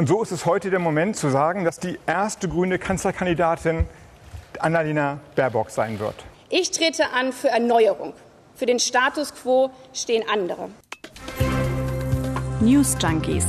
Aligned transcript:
Und 0.00 0.06
so 0.06 0.22
ist 0.22 0.32
es 0.32 0.46
heute 0.46 0.70
der 0.70 0.78
Moment 0.78 1.14
zu 1.14 1.28
sagen, 1.28 1.66
dass 1.66 1.78
die 1.78 1.98
erste 2.06 2.48
grüne 2.48 2.78
Kanzlerkandidatin 2.78 3.86
Annalena 4.58 5.20
Baerbock 5.36 5.68
sein 5.68 5.98
wird. 5.98 6.14
Ich 6.48 6.70
trete 6.70 7.10
an 7.12 7.34
für 7.34 7.48
Erneuerung. 7.48 8.14
Für 8.54 8.64
den 8.64 8.78
Status 8.78 9.34
quo 9.34 9.70
stehen 9.92 10.24
andere. 10.26 10.70
News 12.60 12.96
Junkies. 12.98 13.44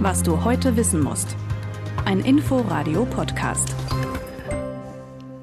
Was 0.00 0.24
du 0.24 0.42
heute 0.42 0.74
wissen 0.74 1.00
musst. 1.00 1.36
Ein 2.04 2.22
Info-Radio-Podcast. 2.22 3.68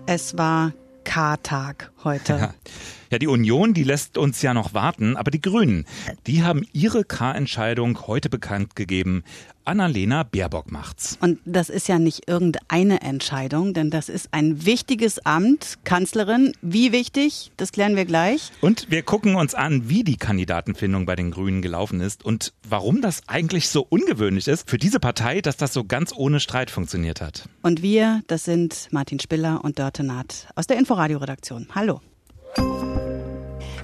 Es 0.05 0.37
war 0.37 0.73
K-Tag 1.05 1.93
heute. 2.03 2.33
Ja. 2.33 2.53
ja, 3.11 3.19
die 3.19 3.27
Union, 3.27 3.73
die 3.73 3.83
lässt 3.83 4.17
uns 4.17 4.41
ja 4.41 4.53
noch 4.53 4.73
warten, 4.73 5.17
aber 5.17 5.31
die 5.31 5.41
Grünen, 5.41 5.85
die 6.27 6.43
haben 6.43 6.65
ihre 6.73 7.03
K-Entscheidung 7.03 8.07
heute 8.07 8.29
bekannt 8.29 8.75
gegeben. 8.75 9.23
Annalena 9.65 10.23
Baerbock 10.23 10.71
macht's. 10.71 11.17
Und 11.21 11.39
das 11.45 11.69
ist 11.69 11.87
ja 11.87 11.97
nicht 11.97 12.29
irgendeine 12.29 13.01
Entscheidung, 13.01 13.73
denn 13.73 13.89
das 13.89 14.09
ist 14.09 14.29
ein 14.31 14.65
wichtiges 14.65 15.25
Amt. 15.25 15.79
Kanzlerin, 15.83 16.53
wie 16.61 16.91
wichtig? 16.91 17.51
Das 17.57 17.71
klären 17.71 17.95
wir 17.95 18.05
gleich. 18.05 18.51
Und 18.61 18.91
wir 18.91 19.01
gucken 19.01 19.35
uns 19.35 19.55
an, 19.55 19.89
wie 19.89 20.03
die 20.03 20.17
Kandidatenfindung 20.17 21.05
bei 21.05 21.15
den 21.15 21.31
Grünen 21.31 21.61
gelaufen 21.61 21.99
ist 21.99 22.23
und 22.23 22.53
warum 22.67 23.01
das 23.01 23.23
eigentlich 23.27 23.69
so 23.69 23.85
ungewöhnlich 23.89 24.47
ist 24.47 24.69
für 24.69 24.77
diese 24.77 24.99
Partei, 24.99 25.41
dass 25.41 25.57
das 25.57 25.73
so 25.73 25.83
ganz 25.83 26.13
ohne 26.15 26.39
Streit 26.39 26.69
funktioniert 26.69 27.21
hat. 27.21 27.49
Und 27.63 27.81
wir, 27.81 28.21
das 28.27 28.43
sind 28.43 28.87
Martin 28.91 29.19
Spiller 29.19 29.61
und 29.63 29.79
Dörte 29.79 30.03
Naht 30.03 30.47
aus 30.55 30.67
der 30.67 30.77
Inforadio-Redaktion. 30.77 31.67
Hallo. 31.73 32.01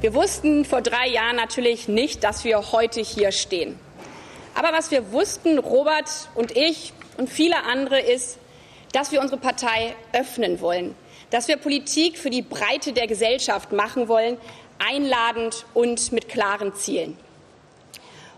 Wir 0.01 0.15
wussten 0.15 0.65
vor 0.65 0.81
drei 0.81 1.09
Jahren 1.09 1.35
natürlich 1.35 1.87
nicht, 1.87 2.23
dass 2.23 2.43
wir 2.43 2.71
heute 2.71 3.01
hier 3.01 3.31
stehen. 3.31 3.79
Aber 4.55 4.73
was 4.75 4.89
wir 4.89 5.11
wussten, 5.11 5.59
Robert 5.59 6.09
und 6.33 6.57
ich 6.57 6.91
und 7.17 7.29
viele 7.29 7.65
andere, 7.65 7.99
ist, 7.99 8.39
dass 8.93 9.11
wir 9.11 9.21
unsere 9.21 9.39
Partei 9.39 9.95
öffnen 10.11 10.59
wollen, 10.59 10.95
dass 11.29 11.47
wir 11.47 11.57
Politik 11.57 12.17
für 12.17 12.31
die 12.31 12.41
Breite 12.41 12.93
der 12.93 13.05
Gesellschaft 13.05 13.73
machen 13.73 14.07
wollen, 14.07 14.37
einladend 14.79 15.67
und 15.75 16.11
mit 16.11 16.29
klaren 16.29 16.73
Zielen. 16.73 17.15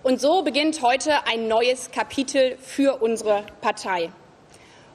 Und 0.03 0.19
so 0.19 0.41
beginnt 0.41 0.81
heute 0.81 1.25
ein 1.27 1.47
neues 1.47 1.91
Kapitel 1.91 2.57
für 2.57 3.01
unsere 3.01 3.45
Partei. 3.61 4.11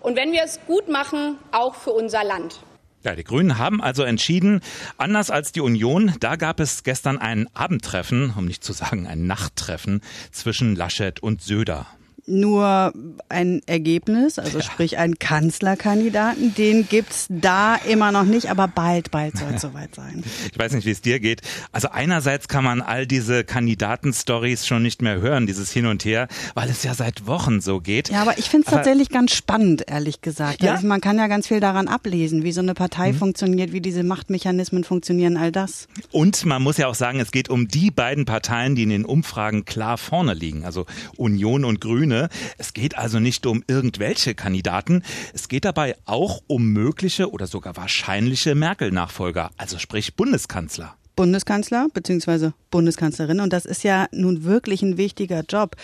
Und 0.02 0.16
wenn 0.16 0.32
wir 0.32 0.42
es 0.42 0.60
gut 0.66 0.88
machen, 0.88 1.38
auch 1.50 1.76
für 1.76 1.92
unser 1.92 2.24
Land. 2.24 2.60
Ja, 3.04 3.14
die 3.14 3.24
Grünen 3.24 3.58
haben 3.58 3.80
also 3.80 4.02
entschieden, 4.02 4.60
anders 4.96 5.30
als 5.30 5.52
die 5.52 5.60
Union, 5.60 6.14
da 6.18 6.34
gab 6.34 6.58
es 6.58 6.82
gestern 6.82 7.18
ein 7.18 7.48
Abendtreffen, 7.54 8.34
um 8.36 8.46
nicht 8.46 8.64
zu 8.64 8.72
sagen 8.72 9.06
ein 9.06 9.26
Nachttreffen 9.26 10.00
zwischen 10.32 10.74
Laschet 10.74 11.20
und 11.20 11.40
Söder 11.40 11.86
nur 12.28 12.92
ein 13.28 13.62
Ergebnis, 13.66 14.38
also 14.38 14.58
ja. 14.58 14.64
sprich 14.64 14.98
einen 14.98 15.18
Kanzlerkandidaten. 15.18 16.54
Den 16.54 16.88
gibt's 16.88 17.26
da 17.28 17.76
immer 17.76 18.12
noch 18.12 18.24
nicht, 18.24 18.50
aber 18.50 18.68
bald, 18.68 19.10
bald 19.10 19.36
soll 19.36 19.54
es 19.54 19.62
soweit 19.62 19.94
sein. 19.94 20.22
Ich 20.52 20.58
weiß 20.58 20.72
nicht, 20.72 20.86
wie 20.86 20.90
es 20.90 21.00
dir 21.00 21.20
geht. 21.20 21.42
Also 21.72 21.88
einerseits 21.88 22.48
kann 22.48 22.64
man 22.64 22.82
all 22.82 23.06
diese 23.06 23.44
Kandidatenstories 23.44 24.66
schon 24.66 24.82
nicht 24.82 25.02
mehr 25.02 25.20
hören, 25.20 25.46
dieses 25.46 25.72
Hin 25.72 25.86
und 25.86 26.04
Her, 26.04 26.28
weil 26.54 26.68
es 26.68 26.82
ja 26.82 26.94
seit 26.94 27.26
Wochen 27.26 27.60
so 27.60 27.80
geht. 27.80 28.10
Ja, 28.10 28.22
aber 28.22 28.38
ich 28.38 28.50
finde 28.50 28.66
es 28.66 28.72
tatsächlich 28.72 29.08
ganz 29.08 29.34
spannend, 29.34 29.84
ehrlich 29.86 30.20
gesagt. 30.20 30.62
Ja? 30.62 30.74
Also 30.74 30.86
man 30.86 31.00
kann 31.00 31.18
ja 31.18 31.26
ganz 31.26 31.48
viel 31.48 31.60
daran 31.60 31.88
ablesen, 31.88 32.44
wie 32.44 32.52
so 32.52 32.60
eine 32.60 32.74
Partei 32.74 33.12
mhm. 33.12 33.16
funktioniert, 33.16 33.72
wie 33.72 33.80
diese 33.80 34.02
Machtmechanismen 34.02 34.84
funktionieren, 34.84 35.36
all 35.36 35.52
das. 35.52 35.88
Und 36.12 36.44
man 36.44 36.62
muss 36.62 36.76
ja 36.76 36.86
auch 36.88 36.94
sagen, 36.94 37.20
es 37.20 37.30
geht 37.30 37.48
um 37.48 37.68
die 37.68 37.90
beiden 37.90 38.24
Parteien, 38.24 38.74
die 38.74 38.82
in 38.82 38.90
den 38.90 39.04
Umfragen 39.04 39.64
klar 39.64 39.98
vorne 39.98 40.34
liegen, 40.34 40.64
also 40.64 40.86
Union 41.16 41.64
und 41.64 41.80
Grüne. 41.80 42.17
Es 42.58 42.72
geht 42.72 42.98
also 42.98 43.20
nicht 43.20 43.46
um 43.46 43.62
irgendwelche 43.66 44.34
Kandidaten. 44.34 45.02
Es 45.32 45.48
geht 45.48 45.64
dabei 45.64 45.96
auch 46.04 46.42
um 46.48 46.72
mögliche 46.72 47.30
oder 47.30 47.46
sogar 47.46 47.76
wahrscheinliche 47.76 48.54
Merkel-Nachfolger, 48.54 49.50
also 49.56 49.78
sprich 49.78 50.16
Bundeskanzler. 50.16 50.98
Bundeskanzler 51.18 51.88
bzw. 51.92 52.50
Bundeskanzlerin. 52.70 53.40
Und 53.40 53.52
das 53.52 53.64
ist 53.66 53.82
ja 53.82 54.06
nun 54.12 54.44
wirklich 54.44 54.82
ein 54.82 54.96
wichtiger 54.98 55.42
Job. 55.48 55.74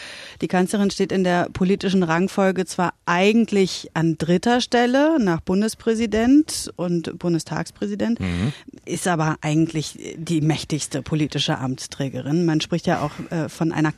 Die 0.41 0.47
Kanzlerin 0.47 0.93
steht 0.93 1.11
in 1.11 1.25
der 1.25 1.49
politischen 1.53 2.05
Rangfolge 2.05 2.67
zwar 2.67 2.95
eigentlich 3.05 3.91
an 3.95 4.17
dritter 4.17 4.61
Stelle 4.61 5.19
nach 5.19 5.41
Bundespräsident 5.41 6.73
und 6.77 7.19
Bundestagspräsident, 7.19 8.21
mhm. 8.21 8.53
ist 8.85 9.09
aber 9.09 9.37
eigentlich 9.41 10.15
die 10.17 10.41
mächtigste 10.41 11.03
politische 11.03 11.59
Amtsträgerin. 11.59 12.45
Man 12.45 12.61
spricht 12.61 12.87
ja 12.87 13.01
auch 13.01 13.33
äh, 13.33 13.49
von 13.49 13.73
einer 13.73 13.91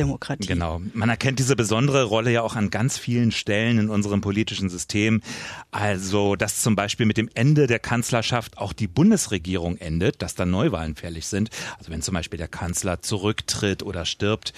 Kanzlerdemokratie. 0.00 0.46
Genau. 0.46 0.80
Man 0.94 1.08
erkennt 1.08 1.38
diese 1.38 1.56
besondere 1.56 2.04
Rolle 2.04 2.30
ja 2.30 2.42
auch 2.42 2.56
an 2.56 2.70
ganz 2.70 2.98
vielen 2.98 3.32
Stellen 3.32 3.78
in 3.78 3.90
unserem 3.90 4.20
politischen 4.20 4.68
System. 4.68 5.20
Also, 5.70 6.36
dass 6.36 6.60
zum 6.60 6.76
Beispiel 6.76 7.06
mit 7.06 7.16
dem 7.16 7.28
Ende 7.34 7.66
der 7.66 7.78
Kanzlerschaft 7.78 8.58
auch 8.58 8.72
die 8.72 8.88
Bundesregierung 8.88 9.76
endet, 9.76 10.22
dass 10.22 10.34
dann 10.34 10.50
Neuwahlen 10.50 10.96
fällig 10.96 11.26
sind. 11.26 11.50
Also 11.78 11.90
wenn 11.90 12.02
zum 12.02 12.14
Beispiel 12.14 12.38
der 12.38 12.48
Kanzler 12.48 13.02
zurücktritt 13.02 13.82
oder 13.82 14.04
stirbt. 14.04 14.52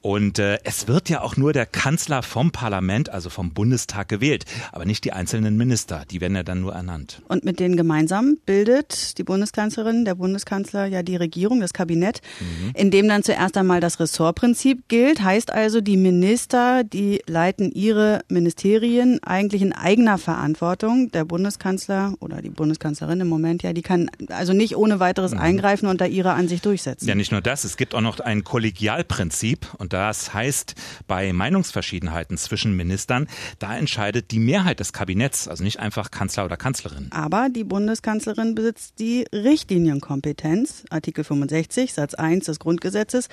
Und 0.00 0.38
äh, 0.38 0.58
es 0.62 0.86
wird 0.86 1.08
ja 1.08 1.22
auch 1.22 1.36
nur 1.36 1.52
der 1.52 1.66
Kanzler 1.66 2.22
vom 2.22 2.52
Parlament, 2.52 3.10
also 3.10 3.30
vom 3.30 3.50
Bundestag 3.50 4.08
gewählt, 4.08 4.44
aber 4.70 4.84
nicht 4.84 5.04
die 5.04 5.12
einzelnen 5.12 5.56
Minister. 5.56 6.04
Die 6.10 6.20
werden 6.20 6.36
ja 6.36 6.44
dann 6.44 6.60
nur 6.60 6.72
ernannt. 6.72 7.20
Und 7.28 7.44
mit 7.44 7.58
denen 7.58 7.76
gemeinsam 7.76 8.38
bildet 8.46 9.18
die 9.18 9.24
Bundeskanzlerin, 9.24 10.04
der 10.04 10.14
Bundeskanzler 10.14 10.86
ja 10.86 11.02
die 11.02 11.16
Regierung, 11.16 11.60
das 11.60 11.72
Kabinett, 11.72 12.20
mhm. 12.40 12.72
in 12.74 12.90
dem 12.90 13.08
dann 13.08 13.24
zuerst 13.24 13.56
einmal 13.56 13.80
das 13.80 13.98
Ressortprinzip 13.98 14.86
gilt. 14.88 15.22
Heißt 15.22 15.52
also, 15.52 15.80
die 15.80 15.96
Minister, 15.96 16.84
die 16.84 17.20
leiten 17.26 17.72
ihre 17.72 18.22
Ministerien 18.28 19.20
eigentlich 19.24 19.62
in 19.62 19.72
eigener 19.72 20.18
Verantwortung. 20.18 21.10
Der 21.10 21.24
Bundeskanzler 21.24 22.14
oder 22.20 22.40
die 22.40 22.50
Bundeskanzlerin 22.50 23.20
im 23.20 23.28
Moment 23.28 23.62
ja, 23.62 23.72
die 23.72 23.82
kann 23.82 24.10
also 24.28 24.52
nicht 24.52 24.76
ohne 24.76 25.00
weiteres 25.00 25.32
mhm. 25.32 25.40
eingreifen 25.40 25.88
und 25.88 26.00
da 26.00 26.06
ihre 26.06 26.32
Ansicht 26.32 26.64
durchsetzen. 26.64 27.08
Ja, 27.08 27.16
nicht 27.16 27.32
nur 27.32 27.40
das, 27.40 27.64
es 27.64 27.76
gibt 27.76 27.94
auch 27.94 28.00
noch 28.00 28.20
ein 28.20 28.44
Kollegialprinzip 28.44 29.66
und 29.78 29.92
das 29.98 30.32
heißt, 30.32 30.76
bei 31.08 31.32
Meinungsverschiedenheiten 31.32 32.38
zwischen 32.38 32.76
Ministern, 32.76 33.26
da 33.58 33.76
entscheidet 33.76 34.30
die 34.30 34.38
Mehrheit 34.38 34.78
des 34.78 34.92
Kabinetts, 34.92 35.48
also 35.48 35.64
nicht 35.64 35.80
einfach 35.80 36.12
Kanzler 36.12 36.44
oder 36.44 36.56
Kanzlerin. 36.56 37.08
Aber 37.10 37.48
die 37.50 37.64
Bundeskanzlerin 37.64 38.54
besitzt 38.54 39.00
die 39.00 39.26
Richtlinienkompetenz, 39.32 40.84
Artikel 40.90 41.24
65 41.24 41.94
Satz 41.94 42.14
1 42.14 42.46
des 42.46 42.60
Grundgesetzes. 42.60 43.28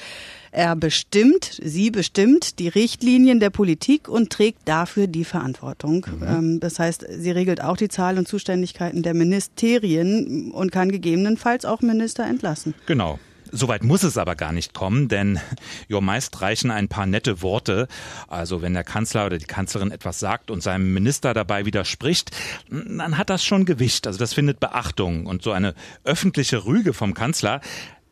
Er 0.51 0.75
bestimmt, 0.75 1.59
sie 1.63 1.91
bestimmt 1.91 2.57
die 2.57 2.69
Richtlinien 2.69 3.39
der 3.39 3.51
Politik 3.51 4.09
und 4.09 4.31
trägt 4.31 4.67
dafür 4.67 5.05
die 5.05 5.23
Verantwortung. 5.23 6.07
Mhm. 6.19 6.27
Ähm, 6.27 6.59
das 6.61 6.79
heißt, 6.79 7.05
sie 7.07 7.29
regelt 7.29 7.61
auch 7.61 7.77
die 7.77 7.89
Zahl 7.89 8.17
und 8.17 8.27
Zuständigkeiten 8.27 9.03
der 9.03 9.13
Ministerien 9.13 10.51
und 10.51 10.71
kann 10.71 10.91
gegebenenfalls 10.91 11.63
auch 11.63 11.81
Minister 11.81 12.25
entlassen. 12.25 12.73
Genau. 12.87 13.19
Soweit 13.55 13.85
muss 13.85 14.03
es 14.03 14.17
aber 14.17 14.35
gar 14.35 14.51
nicht 14.51 14.73
kommen, 14.73 15.07
denn 15.07 15.39
ja, 15.87 16.01
meist 16.01 16.41
reichen 16.41 16.71
ein 16.71 16.89
paar 16.89 17.05
nette 17.05 17.41
Worte. 17.41 17.87
Also 18.27 18.61
wenn 18.61 18.73
der 18.73 18.83
Kanzler 18.83 19.25
oder 19.27 19.37
die 19.37 19.45
Kanzlerin 19.45 19.91
etwas 19.91 20.19
sagt 20.19 20.51
und 20.51 20.61
seinem 20.61 20.93
Minister 20.93 21.33
dabei 21.33 21.65
widerspricht, 21.65 22.31
dann 22.69 23.17
hat 23.17 23.29
das 23.29 23.45
schon 23.45 23.65
Gewicht. 23.65 24.07
Also 24.07 24.19
das 24.19 24.33
findet 24.33 24.59
Beachtung. 24.59 25.25
Und 25.25 25.41
so 25.41 25.51
eine 25.51 25.73
öffentliche 26.03 26.65
Rüge 26.65 26.93
vom 26.93 27.13
Kanzler, 27.13 27.61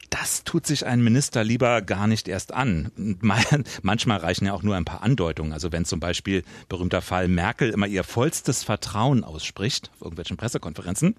das 0.09 0.43
tut 0.43 0.65
sich 0.65 0.85
ein 0.85 1.03
Minister 1.03 1.43
lieber 1.43 1.81
gar 1.81 2.07
nicht 2.07 2.27
erst 2.29 2.53
an. 2.53 2.91
Manchmal 3.81 4.19
reichen 4.19 4.45
ja 4.45 4.53
auch 4.53 4.63
nur 4.63 4.75
ein 4.75 4.85
paar 4.85 5.03
Andeutungen. 5.03 5.51
Also 5.51 5.71
wenn 5.71 5.83
zum 5.83 5.99
Beispiel 5.99 6.43
berühmter 6.69 7.01
Fall 7.01 7.27
Merkel 7.27 7.69
immer 7.71 7.87
ihr 7.87 8.05
vollstes 8.05 8.63
Vertrauen 8.63 9.25
ausspricht 9.25 9.91
auf 9.95 10.03
irgendwelchen 10.03 10.37
Pressekonferenzen 10.37 11.15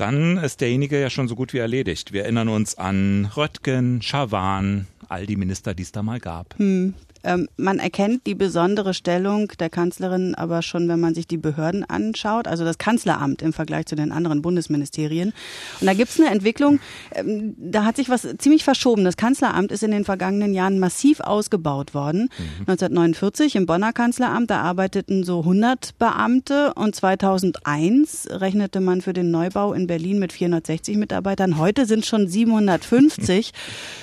dann 0.00 0.38
ist 0.38 0.60
derjenige 0.60 1.00
ja 1.00 1.10
schon 1.10 1.28
so 1.28 1.36
gut 1.36 1.52
wie 1.52 1.58
erledigt. 1.58 2.12
Wir 2.12 2.22
erinnern 2.22 2.48
uns 2.48 2.76
an 2.76 3.30
Röttgen, 3.36 4.00
Schawan, 4.00 4.86
all 5.08 5.26
die 5.26 5.36
Minister, 5.36 5.74
die 5.74 5.82
es 5.82 5.92
da 5.92 6.02
mal 6.02 6.20
gab. 6.20 6.58
Hm. 6.58 6.94
Ähm, 7.24 7.48
man 7.56 7.78
erkennt 7.78 8.26
die 8.26 8.34
besondere 8.34 8.94
Stellung 8.94 9.48
der 9.58 9.70
Kanzlerin 9.70 10.34
aber 10.34 10.62
schon, 10.62 10.88
wenn 10.88 11.00
man 11.00 11.14
sich 11.14 11.26
die 11.26 11.36
Behörden 11.36 11.84
anschaut, 11.84 12.48
also 12.48 12.64
das 12.64 12.78
Kanzleramt 12.78 13.42
im 13.42 13.52
Vergleich 13.52 13.86
zu 13.86 13.94
den 13.94 14.12
anderen 14.12 14.42
Bundesministerien. 14.42 15.32
Und 15.80 15.86
da 15.86 15.94
gibt 15.94 16.10
es 16.10 16.20
eine 16.20 16.30
Entwicklung, 16.30 16.80
ähm, 17.14 17.54
da 17.58 17.84
hat 17.84 17.96
sich 17.96 18.08
was 18.08 18.26
ziemlich 18.38 18.64
verschoben. 18.64 19.04
Das 19.04 19.16
Kanzleramt 19.16 19.72
ist 19.72 19.82
in 19.82 19.90
den 19.90 20.04
vergangenen 20.04 20.54
Jahren 20.54 20.78
massiv 20.78 21.20
ausgebaut 21.20 21.94
worden. 21.94 22.30
Mhm. 22.38 22.60
1949 22.60 23.56
im 23.56 23.66
Bonner 23.66 23.92
Kanzleramt, 23.92 24.50
da 24.50 24.62
arbeiteten 24.62 25.24
so 25.24 25.40
100 25.40 25.98
Beamte 25.98 26.72
und 26.74 26.94
2001 26.94 28.28
rechnete 28.30 28.80
man 28.80 29.00
für 29.00 29.12
den 29.12 29.30
Neubau 29.30 29.72
in 29.72 29.86
Berlin 29.86 30.18
mit 30.18 30.32
460 30.32 30.96
Mitarbeitern. 30.96 31.58
Heute 31.58 31.86
sind 31.86 32.06
schon 32.06 32.28
750. 32.28 33.52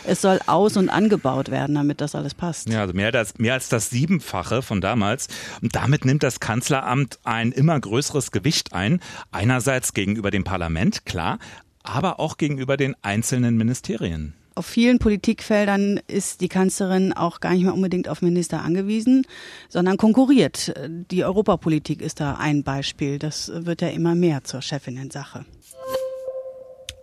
es 0.05 0.21
soll 0.21 0.39
aus- 0.45 0.77
und 0.77 0.89
angebaut 0.89 1.49
werden, 1.49 1.75
damit 1.75 2.01
das 2.01 2.15
alles 2.15 2.33
passt. 2.33 2.69
Ja, 2.69 2.81
also 2.81 2.93
mehr 2.93 3.06
mehr, 3.07 3.11
das, 3.13 3.37
mehr 3.37 3.53
als 3.53 3.69
das 3.69 3.89
Siebenfache 3.89 4.61
von 4.61 4.81
damals. 4.81 5.27
Und 5.61 5.75
damit 5.75 6.03
nimmt 6.03 6.23
das 6.23 6.39
Kanzleramt 6.39 7.19
ein 7.23 7.53
immer 7.53 7.79
größeres 7.79 8.31
Gewicht 8.31 8.73
ein. 8.73 8.99
Einerseits 9.31 9.93
gegenüber 9.93 10.29
dem 10.29 10.43
Parlament, 10.43 11.05
klar, 11.05 11.39
aber 11.83 12.19
auch 12.19 12.37
gegenüber 12.37 12.75
den 12.75 12.95
einzelnen 13.01 13.55
Ministerien. 13.55 14.33
auf 14.55 14.65
vielen 14.65 14.97
Politikfeldern 14.97 16.01
ist 16.07 16.41
die 16.41 16.49
Kanzlerin 16.49 17.13
auch 17.13 17.39
gar 17.39 17.53
nicht 17.53 17.63
mehr 17.63 17.75
unbedingt 17.75 18.09
auf 18.09 18.23
Minister 18.23 18.63
angewiesen, 18.63 19.25
sondern 19.69 19.97
konkurriert. 19.97 20.73
Die 21.11 21.23
Europapolitik 21.23 22.01
ist 22.01 22.19
da 22.19 22.33
ein 22.33 22.63
Beispiel. 22.63 23.19
Das 23.19 23.51
wird 23.53 23.81
ja 23.81 23.89
immer 23.89 24.15
mehr 24.15 24.43
zur 24.43 24.61
Chefinnen-Sache. 24.61 25.45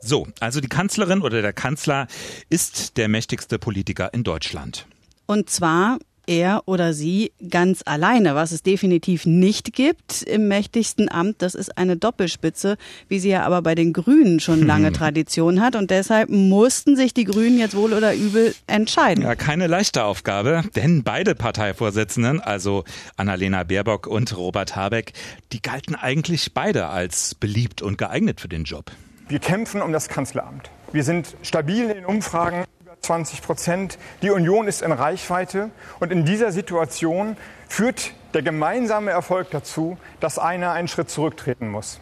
So, 0.01 0.27
also 0.41 0.61
die 0.61 0.69
Kanzlerin 0.69 1.23
oder 1.23 1.41
der 1.41 1.53
Kanzler 1.53 2.09
ist 2.51 2.99
der 2.99 3.09
mächtigste 3.09 3.59
Politiker 3.59 4.13
in 4.13 4.25
Deutschland. 4.25 4.87
Und 5.27 5.51
zwar 5.51 5.99
er 6.27 6.63
oder 6.67 6.93
sie 6.93 7.33
ganz 7.49 7.83
alleine, 7.85 8.35
was 8.35 8.53
es 8.53 8.63
definitiv 8.63 9.27
nicht 9.27 9.73
gibt 9.73 10.23
im 10.23 10.49
mächtigsten 10.49 11.11
Amt. 11.11 11.43
Das 11.43 11.55
ist 11.55 11.77
eine 11.77 11.97
Doppelspitze, 11.97 12.77
wie 13.09 13.19
sie 13.19 13.31
ja 13.31 13.45
aber 13.45 13.63
bei 13.63 13.75
den 13.75 13.93
Grünen 13.93 14.41
schon 14.41 14.61
hm. 14.61 14.67
lange 14.67 14.93
Tradition 14.93 15.61
hat. 15.61 15.77
Und 15.77 15.91
deshalb 15.91 16.31
mussten 16.31 16.97
sich 16.97 17.15
die 17.15 17.25
Grünen 17.25 17.59
jetzt 17.59 17.77
wohl 17.77 17.93
oder 17.93 18.15
übel 18.15 18.55
entscheiden. 18.67 19.25
Ja, 19.25 19.35
keine 19.35 19.67
leichte 19.67 20.05
Aufgabe, 20.05 20.63
denn 20.77 21.03
beide 21.03 21.35
Parteivorsitzenden, 21.35 22.41
also 22.41 22.85
Annalena 23.17 23.65
Baerbock 23.65 24.07
und 24.07 24.37
Robert 24.37 24.77
Habeck, 24.77 25.13
die 25.53 25.63
galten 25.63 25.95
eigentlich 25.95 26.55
beide 26.55 26.87
als 26.87 27.35
beliebt 27.35 27.83
und 27.83 27.99
geeignet 27.99 28.41
für 28.41 28.49
den 28.49 28.65
Job. 28.65 28.91
Wir 29.29 29.39
kämpfen 29.39 29.81
um 29.81 29.93
das 29.93 30.09
Kanzleramt. 30.09 30.71
Wir 30.93 31.03
sind 31.03 31.35
stabil 31.43 31.85
in 31.85 31.97
den 31.97 32.05
Umfragen. 32.05 32.65
20 33.05 33.43
Prozent. 33.43 33.99
Die 34.23 34.31
Union 34.31 34.67
ist 34.67 34.83
in 34.83 34.93
Reichweite. 34.93 35.71
Und 36.01 36.13
in 36.13 36.25
dieser 36.25 36.53
Situation 36.53 37.37
führt 37.69 38.13
der 38.35 38.43
gemeinsame 38.43 39.11
Erfolg 39.11 39.51
dazu, 39.51 39.97
dass 40.21 40.39
einer 40.39 40.73
einen 40.73 40.89
Schritt 40.89 41.11
zurücktreten 41.11 41.71
muss. 41.71 42.01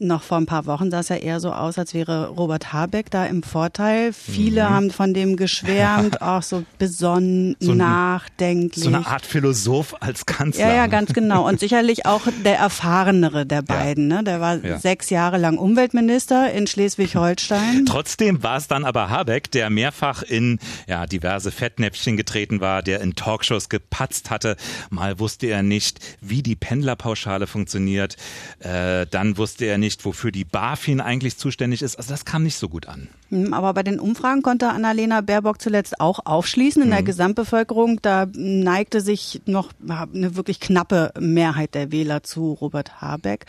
Noch 0.00 0.22
vor 0.22 0.38
ein 0.38 0.46
paar 0.46 0.66
Wochen 0.66 0.92
sah 0.92 1.00
es 1.00 1.08
ja 1.08 1.16
eher 1.16 1.40
so 1.40 1.52
aus, 1.52 1.76
als 1.76 1.92
wäre 1.92 2.28
Robert 2.28 2.72
Habeck 2.72 3.10
da 3.10 3.26
im 3.26 3.42
Vorteil. 3.42 4.12
Viele 4.12 4.62
mhm. 4.62 4.70
haben 4.70 4.90
von 4.92 5.12
dem 5.12 5.36
geschwärmt, 5.36 6.22
auch 6.22 6.42
so 6.42 6.62
besonnen, 6.78 7.56
so 7.58 7.74
nachdenklich. 7.74 8.84
So 8.84 8.90
eine 8.90 9.04
Art 9.04 9.26
Philosoph 9.26 9.96
als 9.98 10.24
Kanzler. 10.24 10.68
Ja, 10.68 10.74
ja, 10.74 10.86
ganz 10.86 11.12
genau. 11.12 11.48
Und 11.48 11.58
sicherlich 11.68 12.06
auch 12.06 12.28
der 12.44 12.58
erfahrenere 12.58 13.44
der 13.44 13.62
beiden. 13.62 14.08
Ja. 14.08 14.18
Ne? 14.18 14.24
Der 14.24 14.40
war 14.40 14.64
ja. 14.64 14.78
sechs 14.78 15.10
Jahre 15.10 15.36
lang 15.36 15.58
Umweltminister 15.58 16.52
in 16.52 16.68
Schleswig-Holstein. 16.68 17.84
Trotzdem 17.88 18.44
war 18.44 18.58
es 18.58 18.68
dann 18.68 18.84
aber 18.84 19.10
Habeck, 19.10 19.50
der 19.50 19.68
mehrfach 19.68 20.22
in 20.22 20.60
ja, 20.86 21.06
diverse 21.06 21.50
Fettnäpfchen 21.50 22.16
getreten 22.16 22.60
war, 22.60 22.84
der 22.84 23.00
in 23.00 23.16
Talkshows 23.16 23.68
gepatzt 23.68 24.30
hatte. 24.30 24.56
Mal 24.90 25.18
wusste 25.18 25.48
er 25.48 25.64
nicht, 25.64 25.98
wie 26.20 26.44
die 26.44 26.54
Pendlerpauschale 26.54 27.48
funktioniert. 27.48 28.16
Äh, 28.60 29.04
dann 29.10 29.36
wusste 29.38 29.64
er 29.64 29.76
nicht, 29.76 29.87
nicht, 29.88 30.04
wofür 30.04 30.30
die 30.30 30.44
BaFin 30.44 31.00
eigentlich 31.00 31.38
zuständig 31.38 31.80
ist. 31.80 31.96
Also 31.96 32.10
das 32.10 32.26
kam 32.26 32.42
nicht 32.42 32.56
so 32.56 32.68
gut 32.68 32.88
an. 32.88 33.08
Hm, 33.30 33.52
aber 33.52 33.74
bei 33.74 33.82
den 33.82 34.00
Umfragen 34.00 34.42
konnte 34.42 34.68
Annalena 34.68 35.20
Baerbock 35.20 35.60
zuletzt 35.60 36.00
auch 36.00 36.20
aufschließen. 36.24 36.82
In 36.82 36.88
mhm. 36.88 36.92
der 36.92 37.02
Gesamtbevölkerung, 37.02 38.00
da 38.02 38.26
neigte 38.32 39.00
sich 39.00 39.42
noch 39.46 39.70
eine 39.88 40.36
wirklich 40.36 40.60
knappe 40.60 41.12
Mehrheit 41.18 41.74
der 41.74 41.92
Wähler 41.92 42.22
zu 42.22 42.52
Robert 42.52 43.00
Habeck. 43.00 43.46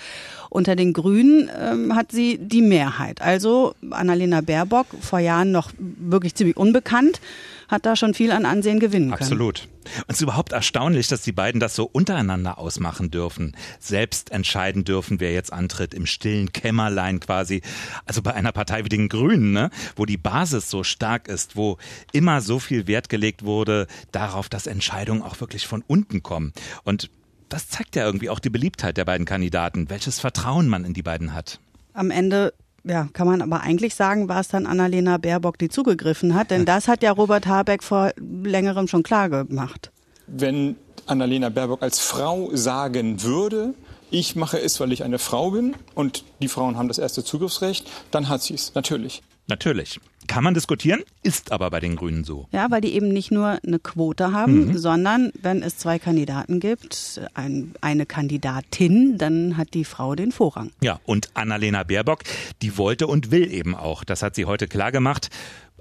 Unter 0.50 0.76
den 0.76 0.94
Grünen 0.94 1.50
ähm, 1.58 1.96
hat 1.96 2.12
sie 2.12 2.38
die 2.38 2.62
Mehrheit. 2.62 3.22
Also 3.22 3.74
Annalena 3.92 4.42
Baerbock, 4.42 4.88
vor 5.00 5.20
Jahren 5.20 5.52
noch 5.52 5.72
wirklich 5.78 6.36
ziemlich 6.36 6.58
unbekannt, 6.58 7.22
hat 7.70 7.86
da 7.86 7.96
schon 7.96 8.14
viel 8.14 8.32
an 8.32 8.46
Ansehen 8.46 8.80
gewinnen 8.80 9.12
können. 9.12 9.22
Absolut. 9.22 9.68
Und 9.96 10.06
es 10.08 10.18
ist 10.18 10.22
überhaupt 10.22 10.52
erstaunlich, 10.52 11.08
dass 11.08 11.22
die 11.22 11.32
beiden 11.32 11.60
das 11.60 11.76
so 11.76 11.86
untereinander 11.86 12.58
ausmachen 12.58 13.12
dürfen, 13.12 13.56
selbst 13.80 14.32
entscheiden 14.32 14.84
dürfen, 14.84 15.20
wer 15.20 15.34
jetzt 15.34 15.54
antritt, 15.54 15.94
im 15.94 16.06
stillen 16.06 16.52
Kämmerlein 16.52 17.20
quasi. 17.20 17.62
Also 18.06 18.22
bei 18.22 18.34
einer 18.34 18.52
Partei 18.52 18.84
wie 18.86 18.90
den 18.90 19.08
Grünen, 19.08 19.52
ne, 19.52 19.69
wo 19.96 20.06
die 20.06 20.18
Basis 20.18 20.70
so 20.70 20.84
stark 20.84 21.28
ist, 21.28 21.56
wo 21.56 21.78
immer 22.12 22.42
so 22.42 22.60
viel 22.60 22.88
Wert 22.88 23.10
gelegt 23.10 23.44
wurde 23.44 23.88
darauf, 24.12 24.50
dass 24.50 24.68
Entscheidungen 24.68 25.22
auch 25.22 25.40
wirklich 25.40 25.68
von 25.68 25.84
unten 25.88 26.24
kommen. 26.24 26.54
Und 26.84 27.10
das 27.50 27.68
zeigt 27.68 27.96
ja 27.96 28.06
irgendwie 28.06 28.30
auch 28.30 28.40
die 28.40 28.50
Beliebtheit 28.50 28.98
der 28.98 29.06
beiden 29.06 29.26
Kandidaten, 29.26 29.90
welches 29.90 30.20
Vertrauen 30.20 30.68
man 30.68 30.86
in 30.86 30.94
die 30.94 31.02
beiden 31.02 31.34
hat. 31.34 31.60
Am 31.94 32.12
Ende 32.12 32.54
ja, 32.84 33.08
kann 33.14 33.28
man 33.28 33.42
aber 33.42 33.62
eigentlich 33.62 33.96
sagen, 33.96 34.30
war 34.30 34.40
es 34.40 34.48
dann 34.48 34.66
Annalena 34.66 35.18
Baerbock, 35.18 35.58
die 35.58 35.70
zugegriffen 35.70 36.34
hat, 36.34 36.52
denn 36.52 36.66
das 36.66 36.88
hat 36.88 37.04
ja 37.04 37.12
Robert 37.12 37.46
Habeck 37.46 37.84
vor 37.84 38.12
längerem 38.18 38.88
schon 38.88 39.04
klar 39.04 39.30
gemacht. 39.30 39.92
Wenn 40.28 40.76
Annalena 41.06 41.50
Baerbock 41.50 41.82
als 41.82 42.00
Frau 42.00 42.50
sagen 42.54 43.22
würde, 43.24 43.74
ich 44.12 44.36
mache 44.36 44.60
es, 44.60 44.80
weil 44.80 44.92
ich 44.92 45.04
eine 45.04 45.20
Frau 45.20 45.52
bin 45.52 45.76
und 45.94 46.24
die 46.42 46.48
Frauen 46.48 46.78
haben 46.78 46.88
das 46.88 46.98
erste 46.98 47.24
Zugriffsrecht, 47.24 47.88
dann 48.12 48.30
hat 48.30 48.42
sie 48.42 48.56
es, 48.56 48.74
natürlich. 48.76 49.22
Natürlich. 49.50 50.00
Kann 50.28 50.44
man 50.44 50.54
diskutieren, 50.54 51.02
ist 51.24 51.52
aber 51.52 51.72
bei 51.72 51.80
den 51.80 51.96
Grünen 51.96 52.24
so. 52.24 52.48
Ja, 52.52 52.70
weil 52.70 52.82
die 52.82 52.94
eben 52.94 53.10
nicht 53.10 53.32
nur 53.32 53.58
eine 53.66 53.80
Quote 53.80 54.32
haben, 54.32 54.68
mhm. 54.68 54.78
sondern 54.78 55.32
wenn 55.42 55.64
es 55.64 55.78
zwei 55.78 55.98
Kandidaten 55.98 56.60
gibt, 56.60 57.20
ein, 57.34 57.74
eine 57.82 58.06
Kandidatin, 58.06 59.18
dann 59.18 59.58
hat 59.58 59.74
die 59.74 59.86
Frau 59.86 60.14
den 60.14 60.32
Vorrang. 60.32 60.70
Ja, 60.82 61.00
und 61.06 61.32
Annalena 61.34 61.82
Baerbock, 61.82 62.20
die 62.62 62.78
wollte 62.78 63.08
und 63.08 63.32
will 63.32 63.52
eben 63.52 63.74
auch. 63.74 64.04
Das 64.04 64.22
hat 64.22 64.36
sie 64.36 64.46
heute 64.46 64.68
klar 64.68 64.92
gemacht. 64.92 65.30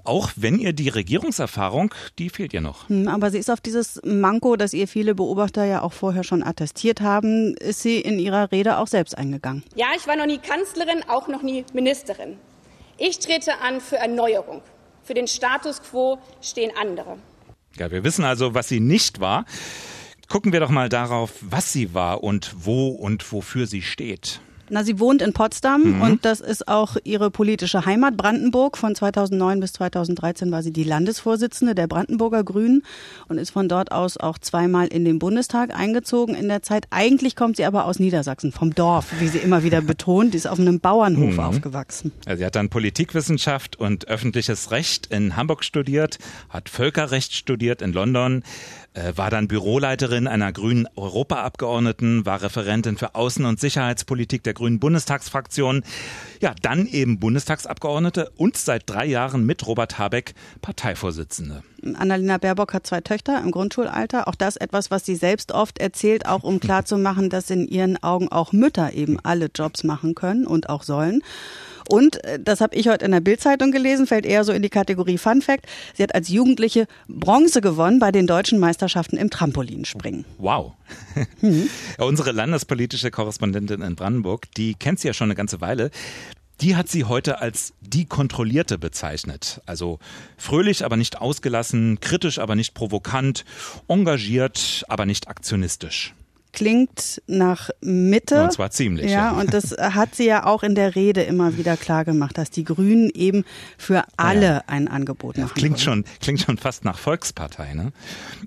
Auch 0.03 0.31
wenn 0.35 0.57
ihr 0.57 0.73
die 0.73 0.89
Regierungserfahrung, 0.89 1.93
die 2.17 2.31
fehlt 2.31 2.51
ihr 2.53 2.61
noch. 2.61 2.89
Hm, 2.89 3.07
aber 3.07 3.29
sie 3.29 3.37
ist 3.37 3.51
auf 3.51 3.61
dieses 3.61 4.01
Manko, 4.03 4.55
das 4.55 4.73
ihr 4.73 4.87
viele 4.87 5.13
Beobachter 5.13 5.65
ja 5.65 5.83
auch 5.83 5.93
vorher 5.93 6.23
schon 6.23 6.41
attestiert 6.41 7.01
haben, 7.01 7.53
ist 7.57 7.81
sie 7.83 7.99
in 7.99 8.17
ihrer 8.17 8.51
Rede 8.51 8.79
auch 8.79 8.87
selbst 8.87 9.15
eingegangen. 9.15 9.63
Ja, 9.75 9.87
ich 9.95 10.07
war 10.07 10.15
noch 10.15 10.25
nie 10.25 10.39
Kanzlerin, 10.39 11.03
auch 11.07 11.27
noch 11.27 11.43
nie 11.43 11.65
Ministerin. 11.73 12.37
Ich 12.99 13.19
trete 13.19 13.59
an 13.59 13.79
für 13.79 13.97
Erneuerung. 13.97 14.61
Für 15.03 15.13
den 15.13 15.27
Status 15.27 15.81
quo 15.81 16.19
stehen 16.41 16.71
andere. 16.79 17.17
Ja, 17.77 17.89
wir 17.91 18.03
wissen 18.03 18.25
also, 18.25 18.53
was 18.53 18.67
sie 18.67 18.79
nicht 18.79 19.19
war. 19.19 19.45
Gucken 20.27 20.51
wir 20.51 20.59
doch 20.59 20.69
mal 20.69 20.89
darauf, 20.89 21.31
was 21.41 21.71
sie 21.71 21.93
war 21.93 22.23
und 22.23 22.53
wo 22.65 22.89
und 22.89 23.31
wofür 23.31 23.67
sie 23.67 23.81
steht. 23.81 24.41
Na, 24.69 24.83
sie 24.83 24.99
wohnt 24.99 25.21
in 25.21 25.33
Potsdam 25.33 25.95
mhm. 25.95 26.01
und 26.01 26.25
das 26.25 26.41
ist 26.41 26.67
auch 26.67 26.97
ihre 27.03 27.31
politische 27.31 27.85
Heimat 27.85 28.17
Brandenburg. 28.17 28.77
Von 28.77 28.95
2009 28.95 29.59
bis 29.59 29.73
2013 29.73 30.51
war 30.51 30.63
sie 30.63 30.71
die 30.71 30.83
Landesvorsitzende 30.83 31.75
der 31.75 31.87
Brandenburger 31.87 32.43
Grünen 32.43 32.83
und 33.27 33.37
ist 33.37 33.51
von 33.51 33.67
dort 33.67 33.91
aus 33.91 34.17
auch 34.17 34.37
zweimal 34.37 34.87
in 34.87 35.05
den 35.05 35.19
Bundestag 35.19 35.75
eingezogen 35.75 36.35
in 36.35 36.47
der 36.47 36.61
Zeit. 36.61 36.85
Eigentlich 36.91 37.35
kommt 37.35 37.57
sie 37.57 37.65
aber 37.65 37.85
aus 37.85 37.99
Niedersachsen, 37.99 38.51
vom 38.51 38.75
Dorf, 38.75 39.07
wie 39.19 39.27
sie 39.27 39.39
immer 39.39 39.63
wieder 39.63 39.81
betont. 39.81 40.33
Die 40.33 40.37
ist 40.37 40.47
auf 40.47 40.59
einem 40.59 40.79
Bauernhof 40.79 41.33
mhm. 41.33 41.39
aufgewachsen. 41.39 42.11
sie 42.35 42.45
hat 42.45 42.55
dann 42.55 42.69
Politikwissenschaft 42.69 43.75
und 43.77 44.07
öffentliches 44.07 44.71
Recht 44.71 45.07
in 45.07 45.35
Hamburg 45.35 45.63
studiert, 45.63 46.19
hat 46.49 46.69
Völkerrecht 46.69 47.33
studiert 47.33 47.81
in 47.81 47.93
London, 47.93 48.43
war 49.15 49.29
dann 49.29 49.47
Büroleiterin 49.47 50.27
einer 50.27 50.51
grünen 50.51 50.87
Europaabgeordneten, 50.95 52.25
war 52.25 52.41
Referentin 52.41 52.97
für 52.97 53.15
Außen- 53.15 53.47
und 53.47 53.59
Sicherheitspolitik 53.59 54.43
der 54.43 54.53
grünen 54.53 54.79
Bundestagsfraktion, 54.79 55.83
ja, 56.41 56.53
dann 56.61 56.85
eben 56.85 57.19
Bundestagsabgeordnete 57.19 58.31
und 58.37 58.57
seit 58.57 58.89
drei 58.89 59.05
Jahren 59.05 59.45
mit 59.45 59.65
Robert 59.67 59.97
Habeck 59.99 60.33
Parteivorsitzende. 60.61 61.63
Annalena 61.95 62.37
Baerbock 62.37 62.73
hat 62.73 62.87
zwei 62.87 63.01
Töchter 63.01 63.41
im 63.41 63.51
Grundschulalter. 63.51 64.27
Auch 64.27 64.35
das 64.35 64.57
etwas, 64.57 64.91
was 64.91 65.05
sie 65.05 65.15
selbst 65.15 65.51
oft 65.51 65.79
erzählt, 65.79 66.25
auch 66.25 66.43
um 66.43 66.59
klarzumachen, 66.59 67.29
dass 67.29 67.49
in 67.49 67.67
ihren 67.67 68.01
Augen 68.03 68.29
auch 68.29 68.51
Mütter 68.51 68.93
eben 68.93 69.19
alle 69.23 69.49
Jobs 69.53 69.83
machen 69.83 70.15
können 70.15 70.45
und 70.45 70.69
auch 70.69 70.83
sollen. 70.83 71.21
Und 71.89 72.23
äh, 72.23 72.39
das 72.39 72.61
habe 72.61 72.75
ich 72.75 72.87
heute 72.87 73.03
in 73.05 73.11
der 73.11 73.19
Bildzeitung 73.19 73.71
gelesen, 73.71 74.05
fällt 74.05 74.25
eher 74.25 74.43
so 74.43 74.53
in 74.53 74.61
die 74.61 74.69
Kategorie 74.69 75.17
Fun 75.17 75.41
Fact. 75.41 75.65
Sie 75.95 76.03
hat 76.03 76.13
als 76.13 76.29
Jugendliche 76.29 76.85
Bronze 77.07 77.61
gewonnen 77.61 77.99
bei 77.99 78.11
den 78.11 78.27
deutschen 78.27 78.59
Meisterschaften 78.59 79.17
im 79.17 79.29
Trampolinspringen. 79.29 80.25
Wow. 80.37 80.73
Mhm. 81.41 81.69
Ja, 81.97 82.05
unsere 82.05 82.31
landespolitische 82.31 83.11
Korrespondentin 83.11 83.81
in 83.81 83.95
Brandenburg, 83.95 84.47
die 84.55 84.73
kennt 84.73 84.99
sie 84.99 85.07
ja 85.07 85.13
schon 85.13 85.27
eine 85.27 85.35
ganze 85.35 85.61
Weile. 85.61 85.89
Die 86.61 86.75
hat 86.75 86.89
sie 86.89 87.05
heute 87.05 87.39
als 87.39 87.73
die 87.81 88.05
Kontrollierte 88.05 88.77
bezeichnet. 88.77 89.61
Also 89.65 89.99
fröhlich, 90.37 90.83
aber 90.83 90.97
nicht 90.97 91.21
ausgelassen, 91.21 91.99
kritisch, 92.01 92.39
aber 92.39 92.55
nicht 92.55 92.73
provokant, 92.73 93.45
engagiert, 93.87 94.83
aber 94.89 95.05
nicht 95.05 95.29
aktionistisch 95.29 96.13
klingt 96.51 97.21
nach 97.27 97.69
Mitte. 97.81 98.43
Und 98.43 98.53
zwar 98.53 98.71
ziemlich. 98.71 99.11
Ja, 99.11 99.31
ja, 99.31 99.31
und 99.31 99.53
das 99.53 99.71
hat 99.71 100.15
sie 100.15 100.25
ja 100.25 100.45
auch 100.45 100.63
in 100.63 100.75
der 100.75 100.95
Rede 100.95 101.21
immer 101.21 101.57
wieder 101.57 101.77
klar 101.77 102.05
gemacht, 102.05 102.37
dass 102.37 102.49
die 102.49 102.63
Grünen 102.63 103.09
eben 103.13 103.45
für 103.77 104.03
alle 104.17 104.45
ja. 104.45 104.63
ein 104.67 104.87
Angebot 104.87 105.37
machen. 105.37 105.49
Ja, 105.49 105.53
klingt 105.53 105.79
schon, 105.79 106.05
klingt 106.21 106.41
schon 106.41 106.57
fast 106.57 106.85
nach 106.85 106.97
Volkspartei, 106.97 107.73
ne? 107.73 107.91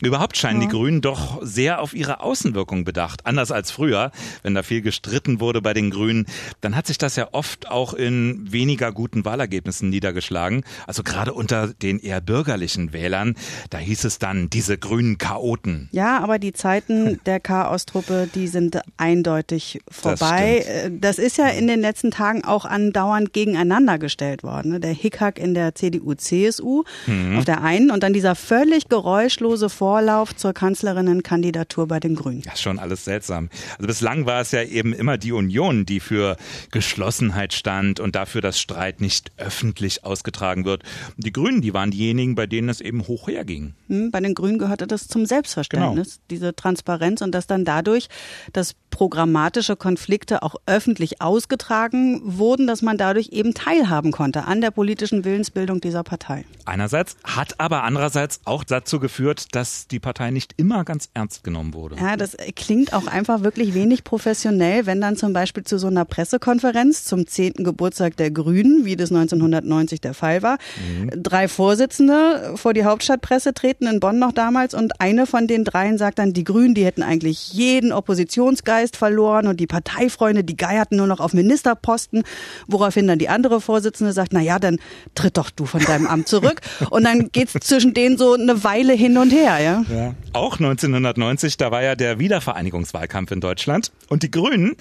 Überhaupt 0.03 0.37
scheinen 0.37 0.61
die 0.61 0.69
Grünen 0.69 1.01
doch 1.01 1.41
sehr 1.43 1.81
auf 1.81 1.95
ihre 1.95 2.21
Außenwirkung 2.21 2.85
bedacht. 2.85 3.27
Anders 3.27 3.53
als 3.53 3.71
früher, 3.71 4.11
wenn 4.43 4.55
da 4.55 4.63
viel 4.63 4.83
gestritten 4.83 5.41
wurde 5.41 5.63
bei 5.63 5.75
den 5.75 5.91
Grünen, 5.91 6.27
dann 6.61 6.75
hat 6.75 6.87
sich 6.87 6.99
das 6.99 7.17
ja 7.17 7.29
oft 7.33 7.69
auch 7.69 7.95
in 7.95 8.51
weniger 8.51 8.93
guten 8.93 9.25
Wahlergebnissen 9.25 9.89
niedergeschlagen. 9.91 10.65
Also 10.87 11.03
gerade 11.03 11.33
unter 11.33 11.69
den 11.69 11.99
eher 11.99 12.21
bürgerlichen 12.21 12.93
Wählern, 12.93 13.37
da 13.71 13.79
hieß 13.79 14.05
es 14.05 14.19
dann 14.19 14.51
diese 14.51 14.77
grünen 14.77 15.19
Chaoten. 15.19 15.89
Ja, 15.93 16.19
aber 16.19 16.39
die 16.39 16.53
Zeiten 16.53 17.21
der 17.27 17.41
Chaos 17.41 17.87
Sicherheitstruppe, 17.93 18.29
die 18.35 18.49
sind 18.49 18.81
eindeutig 18.97 19.81
vorbei. 19.91 20.65
Das, 20.65 20.67
äh, 20.67 20.91
das, 20.91 21.19
ist 21.19 21.37
ja 21.37 21.49
in 21.49 21.67
den 21.67 21.81
letzten 21.81 22.11
Tagen 22.11 22.45
auch 22.45 22.65
andauernd 22.65 23.33
gegeneinander 23.33 23.99
gestellt 23.99 24.43
worden. 24.43 24.73
Ne? 24.73 24.81
Der 24.81 24.93
Hickhack 24.93 25.39
in 25.39 25.55
der 25.55 25.75
CDU-CSU 25.75 26.85
mhm. 27.07 27.39
auf 27.39 27.45
der 27.45 27.63
einen 27.63 27.91
und 27.91 28.03
dann 28.03 28.13
dieser 28.13 28.35
völlig 28.35 28.89
geräuschlose 28.89 29.69
Vorlauf 29.69 30.35
zur 30.35 30.53
Kanzlerinnenkandidatur 30.53 31.87
bei 31.87 32.01
den 32.01 32.15
Grünen. 32.15 32.43
Ja, 32.45 32.57
schon 32.57 32.79
alles 32.79 33.05
seltsam. 33.05 33.51
Also 33.79 33.87
bislang 33.87 34.27
war 34.27 34.41
es 34.41 34.53
ja 34.53 34.63
eben 34.63 34.93
immer 34.93 35.19
die 35.19 35.33
Union, 35.33 35.87
die 35.87 36.01
für 36.01 36.37
Geschlossenheit 36.71 37.53
stand 37.53 38.01
und 38.01 38.17
dafür, 38.17 38.41
dass 38.41 38.59
Streit 38.59 39.01
nicht 39.01 39.33
öffentlich 39.37 40.05
ausgetragen 40.05 40.65
wird. 40.65 40.83
Die 41.17 41.33
Grünen, 41.33 41.61
die 41.61 41.75
waren 41.75 41.91
diejenigen, 41.91 42.35
bei 42.35 42.47
denen 42.47 42.69
es 42.69 42.81
eben 42.81 43.07
hoch 43.07 43.29
herging. 43.29 43.75
Hm, 43.89 44.11
bei 44.11 44.21
den 44.21 44.35
Grünen 44.35 44.59
gehörte 44.59 44.87
das 44.87 45.09
zum 45.09 45.27
Selbstverständnis, 45.27 46.15
genau. 46.15 46.25
diese 46.31 46.55
Transparenz 46.55 47.21
und 47.23 47.33
dass 47.33 47.47
dann 47.47 47.65
dadurch, 47.83 48.09
dass 48.53 48.75
programmatische 48.91 49.75
Konflikte 49.75 50.43
auch 50.43 50.55
öffentlich 50.67 51.21
ausgetragen 51.21 52.21
wurden, 52.25 52.67
dass 52.67 52.83
man 52.83 52.99
dadurch 52.99 53.31
eben 53.31 53.55
teilhaben 53.55 54.13
konnte 54.13 54.45
an 54.45 54.61
der 54.61 54.71
politischen 54.71 55.25
Willensbildung 55.25 55.81
dieser 55.81 56.05
Partei. 56.05 56.45
Einerseits 56.67 57.17
hat 57.25 57.59
aber 57.59 57.83
andererseits 57.83 58.41
auch 58.45 58.63
dazu 58.63 59.01
geführt, 59.01 59.47
dass 59.53 59.89
die 59.89 59.99
Partei 59.99 60.31
nicht 60.31 60.55
immer 60.59 60.85
ganz 60.85 61.09
ernst 61.15 61.43
genommen 61.43 61.75
wurde. 61.75 61.97
Ja, 61.97 62.17
das 62.17 62.37
klingt 62.55 62.93
auch 62.93 63.07
einfach 63.07 63.43
wirklich 63.43 63.75
wenig 63.75 64.05
professionell, 64.05 64.87
wenn 64.87 65.01
dann 65.01 65.17
zum 65.17 65.33
Beispiel 65.33 65.65
zu 65.65 65.79
so 65.79 65.87
einer 65.87 66.05
Pressekonferenz 66.05 67.05
zum 67.05 67.27
10. 67.27 67.65
Geburtstag 67.65 68.17
der 68.19 68.31
Grünen, 68.31 68.85
wie 68.85 68.97
das 68.97 69.11
1990 69.11 70.03
der 70.03 70.15
Fall 70.15 70.43
war, 70.43 70.59
mhm. 70.87 71.11
drei 71.23 71.49
Vorsitzende 71.49 72.53
vor 72.57 72.75
die 72.75 72.85
Hauptstadtpresse 72.85 73.55
treten 73.55 73.87
in 73.87 74.01
Bonn 74.01 74.19
noch 74.19 74.33
damals 74.33 74.75
und 74.75 75.01
eine 75.01 75.27
von 75.27 75.47
den 75.47 75.65
dreien 75.65 75.97
sagt 75.97 76.19
dann, 76.19 76.35
die 76.35 76.45
Grünen, 76.45 76.75
die 76.75 76.85
hätten 76.85 77.03
eigentlich 77.03 77.55
jeden 77.73 77.93
Oppositionsgeist 77.93 78.97
verloren 78.97 79.47
und 79.47 79.59
die 79.59 79.67
Parteifreunde, 79.67 80.45
die 80.45 80.57
geierten 80.57 80.97
nur 80.97 81.07
noch 81.07 81.21
auf 81.21 81.33
Ministerposten, 81.33 82.23
woraufhin 82.67 83.07
dann 83.07 83.19
die 83.19 83.29
andere 83.29 83.61
Vorsitzende 83.61 84.13
sagt, 84.13 84.33
na 84.33 84.41
ja, 84.41 84.59
dann 84.59 84.79
tritt 85.15 85.37
doch 85.37 85.51
du 85.51 85.65
von 85.65 85.83
deinem 85.83 86.07
Amt 86.07 86.29
zurück 86.29 86.61
und 86.91 87.05
dann 87.05 87.31
geht's 87.33 87.53
zwischen 87.53 87.95
denen 87.95 88.19
so 88.19 88.35
eine 88.35 88.65
Weile 88.65 88.93
hin 88.93 89.17
und 89.17 89.31
her, 89.31 89.59
ja. 89.61 89.85
ja. 89.95 90.15
Auch 90.33 90.55
1990, 90.59 91.57
da 91.57 91.71
war 91.71 91.83
ja 91.83 91.95
der 91.95 92.19
Wiedervereinigungswahlkampf 92.19 93.31
in 93.31 93.41
Deutschland 93.41 93.93
und 94.09 94.23
die 94.23 94.31
Grünen, 94.31 94.77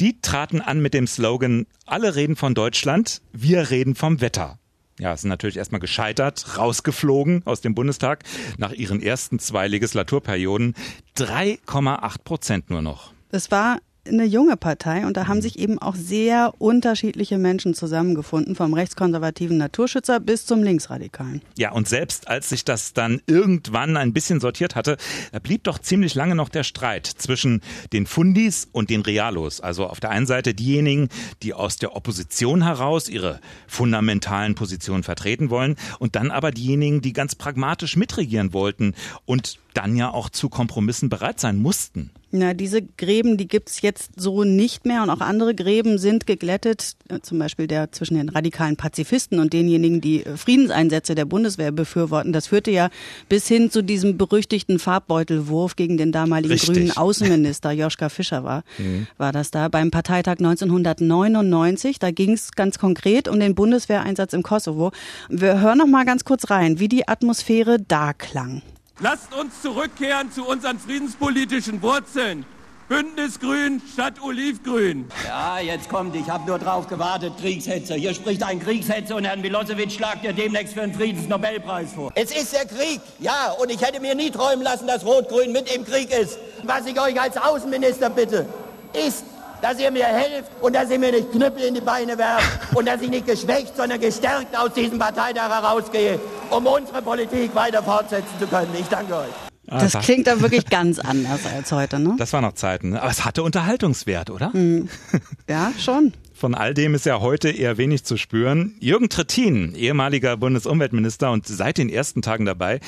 die 0.00 0.20
traten 0.20 0.60
an 0.60 0.80
mit 0.80 0.94
dem 0.94 1.06
Slogan, 1.06 1.66
alle 1.86 2.14
reden 2.14 2.36
von 2.36 2.54
Deutschland, 2.54 3.20
wir 3.32 3.70
reden 3.70 3.94
vom 3.94 4.20
Wetter. 4.20 4.58
Ja, 4.98 5.16
sind 5.16 5.30
natürlich 5.30 5.56
erstmal 5.56 5.80
gescheitert, 5.80 6.58
rausgeflogen 6.58 7.42
aus 7.44 7.60
dem 7.60 7.74
Bundestag 7.74 8.24
nach 8.56 8.72
ihren 8.72 9.00
ersten 9.00 9.38
zwei 9.38 9.68
Legislaturperioden. 9.68 10.74
3,8 11.16 12.22
Prozent 12.24 12.70
nur 12.70 12.82
noch. 12.82 13.12
Es 13.30 13.50
war 13.50 13.78
eine 14.08 14.24
junge 14.24 14.56
Partei 14.56 15.06
und 15.06 15.16
da 15.16 15.26
haben 15.26 15.38
mhm. 15.38 15.42
sich 15.42 15.58
eben 15.58 15.78
auch 15.78 15.94
sehr 15.94 16.54
unterschiedliche 16.58 17.38
Menschen 17.38 17.74
zusammengefunden, 17.74 18.54
vom 18.54 18.74
rechtskonservativen 18.74 19.56
Naturschützer 19.56 20.20
bis 20.20 20.46
zum 20.46 20.62
Linksradikalen. 20.62 21.42
Ja, 21.56 21.72
und 21.72 21.88
selbst 21.88 22.28
als 22.28 22.48
sich 22.48 22.64
das 22.64 22.92
dann 22.92 23.20
irgendwann 23.26 23.96
ein 23.96 24.12
bisschen 24.12 24.40
sortiert 24.40 24.74
hatte, 24.74 24.96
da 25.32 25.38
blieb 25.38 25.64
doch 25.64 25.78
ziemlich 25.78 26.14
lange 26.14 26.34
noch 26.34 26.48
der 26.48 26.64
Streit 26.64 27.06
zwischen 27.06 27.62
den 27.92 28.06
Fundis 28.06 28.68
und 28.72 28.90
den 28.90 29.02
Realos. 29.02 29.60
Also 29.60 29.86
auf 29.86 30.00
der 30.00 30.10
einen 30.10 30.26
Seite 30.26 30.54
diejenigen, 30.54 31.08
die 31.42 31.54
aus 31.54 31.76
der 31.76 31.94
Opposition 31.94 32.62
heraus 32.62 33.08
ihre 33.08 33.40
fundamentalen 33.66 34.54
Positionen 34.54 35.02
vertreten 35.02 35.50
wollen 35.50 35.76
und 35.98 36.16
dann 36.16 36.30
aber 36.30 36.50
diejenigen, 36.50 37.00
die 37.00 37.12
ganz 37.12 37.34
pragmatisch 37.34 37.96
mitregieren 37.96 38.52
wollten 38.52 38.94
und 39.24 39.58
dann 39.74 39.96
ja 39.96 40.10
auch 40.10 40.28
zu 40.28 40.48
Kompromissen 40.48 41.08
bereit 41.08 41.40
sein 41.40 41.58
mussten. 41.58 42.10
Na, 42.30 42.52
diese 42.52 42.82
Gräben, 42.82 43.38
die 43.38 43.48
gibt's 43.48 43.80
jetzt 43.80 44.20
so 44.20 44.44
nicht 44.44 44.84
mehr 44.84 45.02
und 45.02 45.08
auch 45.08 45.20
andere 45.20 45.54
Gräben 45.54 45.96
sind 45.96 46.26
geglättet, 46.26 46.94
äh, 47.08 47.20
zum 47.20 47.38
Beispiel 47.38 47.66
der 47.66 47.90
zwischen 47.90 48.16
den 48.16 48.28
radikalen 48.28 48.76
Pazifisten 48.76 49.38
und 49.38 49.54
denjenigen, 49.54 50.02
die 50.02 50.26
äh, 50.26 50.36
Friedenseinsätze 50.36 51.14
der 51.14 51.24
Bundeswehr 51.24 51.72
befürworten. 51.72 52.34
Das 52.34 52.48
führte 52.48 52.70
ja 52.70 52.90
bis 53.30 53.48
hin 53.48 53.70
zu 53.70 53.82
diesem 53.82 54.18
berüchtigten 54.18 54.78
Farbbeutelwurf 54.78 55.74
gegen 55.74 55.96
den 55.96 56.12
damaligen 56.12 56.52
Richtig. 56.52 56.74
grünen 56.74 56.90
Außenminister 56.94 57.72
Joschka 57.72 58.10
Fischer 58.10 58.44
war, 58.44 58.62
mhm. 58.78 59.06
war 59.16 59.32
das 59.32 59.50
da 59.50 59.68
beim 59.68 59.90
Parteitag 59.90 60.36
1999. 60.38 61.98
Da 61.98 62.10
ging's 62.10 62.52
ganz 62.52 62.78
konkret 62.78 63.28
um 63.28 63.40
den 63.40 63.54
Bundeswehreinsatz 63.54 64.34
im 64.34 64.42
Kosovo. 64.42 64.92
Wir 65.30 65.62
hören 65.62 65.78
noch 65.78 65.86
mal 65.86 66.04
ganz 66.04 66.24
kurz 66.24 66.50
rein, 66.50 66.78
wie 66.78 66.88
die 66.88 67.08
Atmosphäre 67.08 67.78
da 67.80 68.12
klang. 68.12 68.60
Lasst 69.00 69.32
uns 69.32 69.62
zurückkehren 69.62 70.32
zu 70.32 70.44
unseren 70.44 70.80
friedenspolitischen 70.80 71.80
Wurzeln. 71.82 72.44
Bündnisgrün 72.88 73.80
statt 73.92 74.14
Olivgrün. 74.20 75.08
Ja, 75.24 75.60
jetzt 75.60 75.88
kommt, 75.88 76.16
ich 76.16 76.28
habe 76.28 76.48
nur 76.48 76.58
drauf 76.58 76.88
gewartet, 76.88 77.34
Kriegshetzer. 77.38 77.94
Hier 77.94 78.12
spricht 78.12 78.42
ein 78.42 78.58
Kriegshetzer 78.58 79.14
und 79.14 79.24
Herrn 79.24 79.40
Milosevic 79.40 79.92
schlagt 79.92 80.24
ihr 80.24 80.32
demnächst 80.32 80.74
für 80.74 80.82
einen 80.82 80.94
Friedensnobelpreis 80.94 81.92
vor. 81.92 82.10
Es 82.16 82.32
ist 82.32 82.52
der 82.52 82.64
Krieg, 82.64 83.00
ja, 83.20 83.52
und 83.60 83.70
ich 83.70 83.80
hätte 83.82 84.00
mir 84.00 84.16
nie 84.16 84.30
träumen 84.30 84.64
lassen, 84.64 84.88
dass 84.88 85.04
Rot-Grün 85.04 85.52
mit 85.52 85.72
im 85.72 85.84
Krieg 85.84 86.10
ist. 86.10 86.38
Was 86.64 86.84
ich 86.86 87.00
euch 87.00 87.20
als 87.20 87.36
Außenminister 87.36 88.10
bitte, 88.10 88.46
ist 88.94 89.24
dass 89.60 89.78
ihr 89.80 89.90
mir 89.90 90.06
helft 90.06 90.50
und 90.60 90.74
dass 90.74 90.90
ihr 90.90 90.98
mir 90.98 91.12
nicht 91.12 91.32
Knüppel 91.32 91.64
in 91.64 91.74
die 91.74 91.80
Beine 91.80 92.16
werft 92.16 92.74
und 92.74 92.86
dass 92.86 93.00
ich 93.00 93.10
nicht 93.10 93.26
geschwächt, 93.26 93.76
sondern 93.76 94.00
gestärkt 94.00 94.56
aus 94.56 94.72
diesem 94.72 94.98
Parteitag 94.98 95.48
herausgehe, 95.48 96.20
um 96.50 96.66
unsere 96.66 97.02
Politik 97.02 97.54
weiter 97.54 97.82
fortsetzen 97.82 98.38
zu 98.38 98.46
können. 98.46 98.70
Ich 98.78 98.86
danke 98.86 99.16
euch. 99.16 99.28
Das 99.66 99.92
klingt 99.98 100.26
dann 100.26 100.40
wirklich 100.40 100.66
ganz 100.66 100.98
anders 100.98 101.40
als 101.46 101.70
heute, 101.72 101.98
ne? 101.98 102.14
Das 102.18 102.32
waren 102.32 102.42
noch 102.42 102.54
Zeiten, 102.54 102.90
ne? 102.90 103.02
aber 103.02 103.10
es 103.10 103.24
hatte 103.24 103.42
Unterhaltungswert, 103.42 104.30
oder? 104.30 104.50
Mhm. 104.54 104.88
Ja, 105.48 105.72
schon. 105.78 106.12
Von 106.38 106.54
all 106.54 106.72
dem 106.72 106.94
ist 106.94 107.04
ja 107.04 107.18
heute 107.18 107.50
eher 107.50 107.78
wenig 107.78 108.04
zu 108.04 108.16
spüren. 108.16 108.76
Jürgen 108.78 109.08
Trittin, 109.08 109.74
ehemaliger 109.74 110.36
Bundesumweltminister 110.36 111.32
und 111.32 111.48
seit 111.48 111.78
den 111.78 111.88
ersten 111.88 112.22
Tagen 112.22 112.44
dabei, 112.44 112.78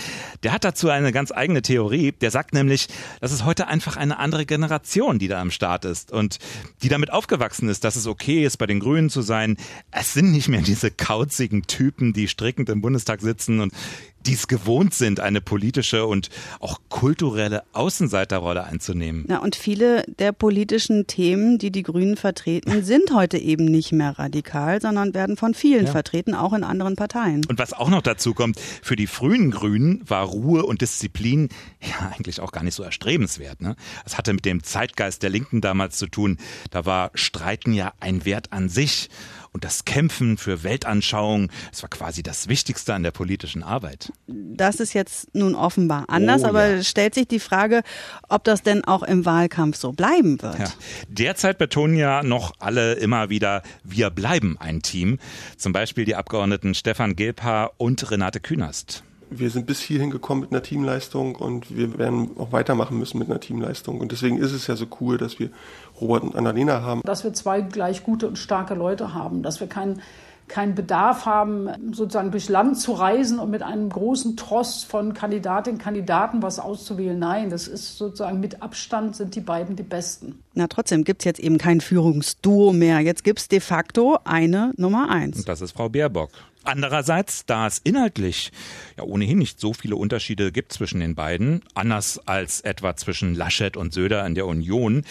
der 0.45 0.52
hat 0.52 0.62
dazu 0.62 0.88
eine 0.88 1.11
ganz 1.11 1.33
eigene 1.33 1.61
Theorie. 1.61 2.12
Der 2.12 2.30
sagt 2.30 2.54
nämlich, 2.54 2.87
dass 3.21 3.33
es 3.33 3.45
heute 3.45 3.66
einfach 3.66 3.97
eine 3.97 4.21
andere 4.21 4.47
Generation, 4.47 5.19
die 5.19 5.26
da 5.26 5.40
am 5.40 5.50
Start 5.50 5.85
ist 5.85 6.12
und 6.12 6.38
die 6.85 6.88
damit 6.88 7.12
aufgewachsen 7.12 7.69
ist, 7.69 7.83
dass 7.83 7.97
es 7.97 8.07
okay 8.07 8.45
ist, 8.45 8.57
bei 8.59 8.66
den 8.66 8.78
Grünen 8.78 9.11
zu 9.11 9.21
sein. 9.21 9.57
Es 9.90 10.14
sind 10.14 10.30
nicht 10.30 10.47
mehr 10.47 10.62
diese 10.62 10.92
kauzigen 10.92 11.62
Typen, 11.62 12.12
die 12.12 12.28
strickend 12.28 12.69
im 12.69 12.80
Bundestag 12.80 13.21
sitzen 13.21 13.59
und 13.59 13.75
die 14.27 14.35
es 14.35 14.49
gewohnt 14.49 14.95
sind, 14.95 15.21
eine 15.21 15.41
politische 15.41 16.07
und 16.07 16.29
auch 16.61 16.79
kulturelle 16.89 17.62
Außenseiterrolle 17.73 18.65
einzunehmen. 18.65 19.27
Ja, 19.29 19.39
und 19.39 19.57
viele 19.57 20.05
der 20.19 20.33
politischen 20.33 21.07
Themen, 21.07 21.59
die 21.59 21.71
die 21.71 21.83
Grünen 21.83 22.17
vertreten, 22.17 22.85
sind 22.85 23.12
heute 23.15 23.39
eben 23.39 23.65
nicht 23.65 23.93
mehr 23.93 24.19
radikal, 24.19 24.81
sondern 24.81 25.15
werden 25.15 25.37
von 25.37 25.55
vielen 25.55 25.87
ja. 25.87 25.93
vertreten, 25.93 26.35
auch 26.35 26.53
in 26.53 26.65
anderen 26.65 26.97
Parteien. 26.97 27.45
Und 27.49 27.59
was 27.59 27.73
auch 27.73 27.89
noch 27.89 28.03
dazu 28.03 28.35
kommt, 28.35 28.61
für 28.61 28.97
die 28.97 29.07
frühen 29.07 29.50
Grünen 29.50 30.03
war 30.09 30.25
Ruhe 30.25 30.65
und 30.65 30.83
Disziplin 30.83 31.49
ja 31.81 32.12
eigentlich 32.15 32.41
auch 32.41 32.53
gar 32.53 32.62
nicht 32.62 32.75
so 32.75 32.83
erstrebenswert. 32.83 33.61
Ne? 33.61 33.77
Das 34.05 34.19
hatte 34.19 34.33
mit 34.33 34.45
dem 34.45 34.62
Zeitgeist 34.62 35.23
der 35.23 35.31
Linken 35.31 35.61
damals 35.61 35.97
zu 35.97 36.07
tun. 36.07 36.39
Da 36.71 36.85
war 36.85 37.11
Streiten 37.15 37.73
ja 37.73 37.93
ein 38.00 38.25
Wert 38.25 38.53
an 38.53 38.69
sich 38.69 39.09
und 39.52 39.64
das 39.64 39.85
Kämpfen 39.85 40.37
für 40.37 40.62
Weltanschauung, 40.62 41.50
das 41.71 41.83
war 41.83 41.90
quasi 41.90 42.23
das 42.23 42.49
Wichtigste 42.49 42.95
an 42.95 43.02
der 43.02 43.11
politischen 43.11 43.62
Arbeit. 43.62 44.12
Das 44.26 44.80
ist 44.80 44.95
jetzt 44.95 45.35
nun 45.35 45.54
offenbar 45.54 46.04
anders, 46.09 46.45
oh, 46.45 46.49
aber 46.49 46.66
ja. 46.66 46.83
stellt 46.83 47.14
sich 47.14 47.26
die 47.26 47.40
Frage, 47.40 47.83
ob 48.28 48.45
das 48.45 48.62
denn 48.62 48.85
auch 48.85 49.02
im 49.02 49.25
Wahlkampf 49.25 49.76
so 49.76 49.92
bleiben 49.92 50.40
wird. 50.42 50.59
Ja. 50.59 50.73
Derzeit 51.09 51.59
betonen 51.59 51.97
ja 51.97 52.23
noch 52.23 52.54
alle 52.59 52.95
immer 52.95 53.30
wieder, 53.30 53.62
wir 53.83 54.11
bleiben 54.11 54.57
ein 54.59 54.83
Team. 54.83 55.19
Zum 55.57 55.73
Beispiel 55.73 56.04
die 56.04 56.14
Abgeordneten 56.14 56.75
Stefan 56.75 57.16
Gelpa 57.16 57.71
und 57.76 58.11
Renate 58.11 58.40
Künast 58.40 59.02
wir 59.30 59.50
sind 59.50 59.66
bis 59.66 59.80
hierhin 59.80 60.11
gekommen 60.11 60.40
mit 60.40 60.50
einer 60.50 60.62
Teamleistung 60.62 61.37
und 61.37 61.75
wir 61.75 61.99
werden 61.99 62.30
auch 62.37 62.50
weitermachen 62.52 62.99
müssen 62.99 63.19
mit 63.19 63.30
einer 63.30 63.38
Teamleistung. 63.38 64.00
Und 64.00 64.11
deswegen 64.11 64.38
ist 64.38 64.52
es 64.52 64.66
ja 64.66 64.75
so 64.75 64.87
cool, 65.00 65.19
dass 65.19 65.38
wir 65.38 65.50
Robert 66.00 66.23
und 66.23 66.37
Annalena 66.37 66.83
haben. 66.83 67.02
Dass 67.04 67.25
wir 67.25 67.33
zwei 67.33 67.61
gleich 67.61 68.02
gute 68.02 68.26
und 68.28 68.38
starke 68.38 68.75
Leute 68.75 69.14
haben, 69.14 69.42
dass 69.42 69.61
wir 69.61 69.66
keinen 69.69 70.00
keinen 70.50 70.75
Bedarf 70.75 71.25
haben, 71.25 71.71
sozusagen 71.92 72.30
durch 72.30 72.49
Land 72.49 72.78
zu 72.78 72.92
reisen 72.92 73.38
und 73.38 73.50
mit 73.50 73.62
einem 73.62 73.88
großen 73.88 74.37
Tross 74.37 74.85
von 74.85 75.14
Kandidatinnen 75.14 75.78
und 75.78 75.83
Kandidaten 75.83 76.42
was 76.42 76.59
auszuwählen. 76.59 77.19
Nein, 77.19 77.49
das 77.49 77.69
ist 77.69 77.97
sozusagen 77.97 78.40
mit 78.40 78.61
Abstand 78.61 79.16
sind 79.16 79.35
die 79.35 79.40
beiden 79.40 79.76
die 79.76 79.83
Besten. 79.83 80.42
Na, 80.54 80.66
trotzdem 80.66 81.04
gibt 81.04 81.23
es 81.23 81.25
jetzt 81.25 81.40
eben 81.40 81.57
kein 81.57 81.80
Führungsduo 81.80 82.73
mehr. 82.73 83.00
Jetzt 83.00 83.25
gibt 83.25 83.38
es 83.38 83.49
de 83.49 83.61
facto 83.61 84.19
eine 84.25 84.73
Nummer 84.76 85.09
eins. 85.09 85.38
Und 85.38 85.49
das 85.49 85.61
ist 85.61 85.73
Frau 85.73 85.88
Baerbock. 85.88 86.30
Andererseits, 86.62 87.47
da 87.47 87.66
es 87.66 87.78
inhaltlich 87.78 88.52
ja 88.99 89.04
ohnehin 89.04 89.38
nicht 89.38 89.59
so 89.59 89.73
viele 89.73 89.97
Unterschiede 89.97 90.52
gibt 90.52 90.73
zwischen 90.73 91.00
den 91.00 91.14
beiden, 91.14 91.62
anders 91.75 92.21
als 92.26 92.61
etwa 92.61 92.97
zwischen 92.97 93.35
Laschet 93.35 93.76
und 93.78 93.95
Söder 93.95 94.26
in 94.26 94.35
der 94.35 94.47
Union, 94.47 95.04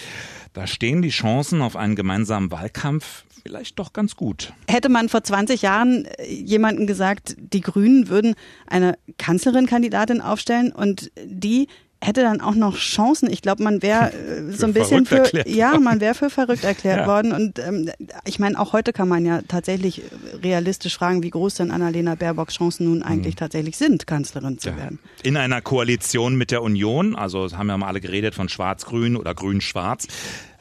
da 0.53 0.67
stehen 0.67 1.01
die 1.01 1.09
Chancen 1.09 1.61
auf 1.61 1.75
einen 1.75 1.95
gemeinsamen 1.95 2.51
Wahlkampf 2.51 3.23
vielleicht 3.49 3.79
doch 3.79 3.93
ganz 3.93 4.15
gut. 4.15 4.53
Hätte 4.67 4.89
man 4.89 5.09
vor 5.09 5.23
20 5.23 5.63
Jahren 5.63 6.05
äh, 6.05 6.31
jemanden 6.31 6.85
gesagt, 6.85 7.35
die 7.39 7.61
Grünen 7.61 8.07
würden 8.07 8.35
eine 8.67 8.97
Kanzlerin-Kandidatin 9.17 10.21
aufstellen 10.21 10.71
und 10.71 11.11
die 11.23 11.67
hätte 12.01 12.21
dann 12.21 12.41
auch 12.41 12.55
noch 12.55 12.77
Chancen. 12.77 13.29
Ich 13.29 13.41
glaube, 13.41 13.63
man 13.63 13.81
wäre 13.81 14.13
äh, 14.13 14.51
so 14.51 14.67
ein 14.67 14.73
bisschen 14.73 15.07
für, 15.07 15.25
ja, 15.47 15.79
man 15.79 15.99
wäre 15.99 16.13
für 16.13 16.29
verrückt 16.29 16.63
erklärt 16.75 17.01
ja. 17.01 17.07
worden. 17.07 17.31
Und 17.31 17.57
ähm, 17.57 17.89
ich 18.25 18.37
meine, 18.37 18.59
auch 18.59 18.71
heute 18.71 18.93
kann 18.93 19.07
man 19.07 19.25
ja 19.25 19.41
tatsächlich 19.47 20.03
realistisch 20.43 20.95
fragen, 20.95 21.23
wie 21.23 21.31
groß 21.31 21.55
denn 21.55 21.71
Annalena 21.71 22.13
Baerbocks 22.13 22.55
Chancen 22.55 22.85
nun 22.85 23.01
eigentlich 23.01 23.33
mhm. 23.33 23.39
tatsächlich 23.39 23.77
sind, 23.77 24.05
Kanzlerin 24.05 24.59
zu 24.59 24.69
ja. 24.69 24.77
werden. 24.77 24.99
In 25.23 25.37
einer 25.37 25.61
Koalition 25.61 26.35
mit 26.35 26.51
der 26.51 26.61
Union, 26.61 27.15
also 27.15 27.49
haben 27.57 27.67
ja 27.67 27.77
mal 27.77 27.87
alle 27.87 27.99
geredet 27.99 28.35
von 28.35 28.47
Schwarz-Grün 28.47 29.15
oder 29.15 29.33
Grün-Schwarz. 29.33 30.07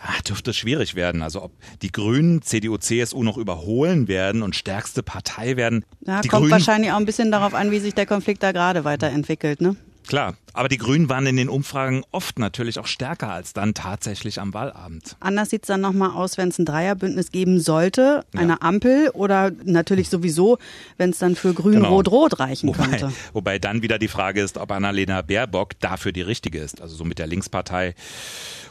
Ah, 0.01 0.21
dürfte 0.27 0.55
schwierig 0.55 0.95
werden. 0.95 1.23
Also 1.23 1.43
ob 1.43 1.53
die 1.83 1.91
Grünen 1.91 2.43
CDU, 2.43 2.77
CSU 2.77 3.25
noch 3.25 3.37
überholen 3.37 4.07
werden 4.07 4.43
und 4.43 4.55
stärkste 4.55 5.03
Partei 5.03 5.57
werden. 5.57 5.85
Ja, 6.07 6.17
kommt 6.21 6.31
Grünen 6.31 6.51
wahrscheinlich 6.51 6.93
auch 6.93 6.97
ein 6.97 7.05
bisschen 7.05 7.33
darauf 7.33 7.53
an, 7.53 7.73
wie 7.73 7.81
sich 7.81 7.95
der 7.95 8.07
Konflikt 8.07 8.43
da 8.43 8.53
gerade 8.53 8.85
weiterentwickelt, 8.85 9.61
ne? 9.61 9.77
Klar, 10.09 10.37
aber 10.55 10.69
die 10.69 10.79
Grünen 10.79 11.11
waren 11.11 11.27
in 11.27 11.37
den 11.37 11.51
Umfragen 11.51 12.03
oft 12.13 12.39
natürlich 12.39 12.79
auch 12.79 12.87
stärker 12.87 13.31
als 13.31 13.53
dann 13.53 13.75
tatsächlich 13.75 14.41
am 14.41 14.55
Wahlabend. 14.55 15.17
Anders 15.21 15.51
sieht 15.51 15.65
es 15.65 15.67
dann 15.67 15.83
nochmal 15.83 16.13
aus, 16.13 16.39
wenn 16.39 16.49
es 16.49 16.59
ein 16.59 16.65
Dreierbündnis 16.65 17.31
geben 17.31 17.61
sollte, 17.61 18.25
eine 18.35 18.55
ja. 18.55 18.59
Ampel 18.61 19.11
oder 19.11 19.53
natürlich 19.65 20.09
sowieso, 20.09 20.57
wenn 20.97 21.11
es 21.11 21.19
dann 21.19 21.37
für 21.37 21.53
Grün-Rot-Rot 21.53 22.31
genau. 22.33 22.43
reichen 22.43 22.69
wobei, 22.71 22.87
könnte. 22.87 23.13
Wobei 23.35 23.59
dann 23.59 23.83
wieder 23.83 23.99
die 23.99 24.09
Frage 24.09 24.41
ist, 24.41 24.57
ob 24.57 24.73
Annalena 24.73 25.21
Baerbock 25.21 25.79
dafür 25.79 26.13
die 26.13 26.23
richtige 26.23 26.59
ist, 26.59 26.81
also 26.81 26.97
so 26.97 27.05
mit 27.05 27.19
der 27.19 27.27
Linkspartei. 27.27 27.95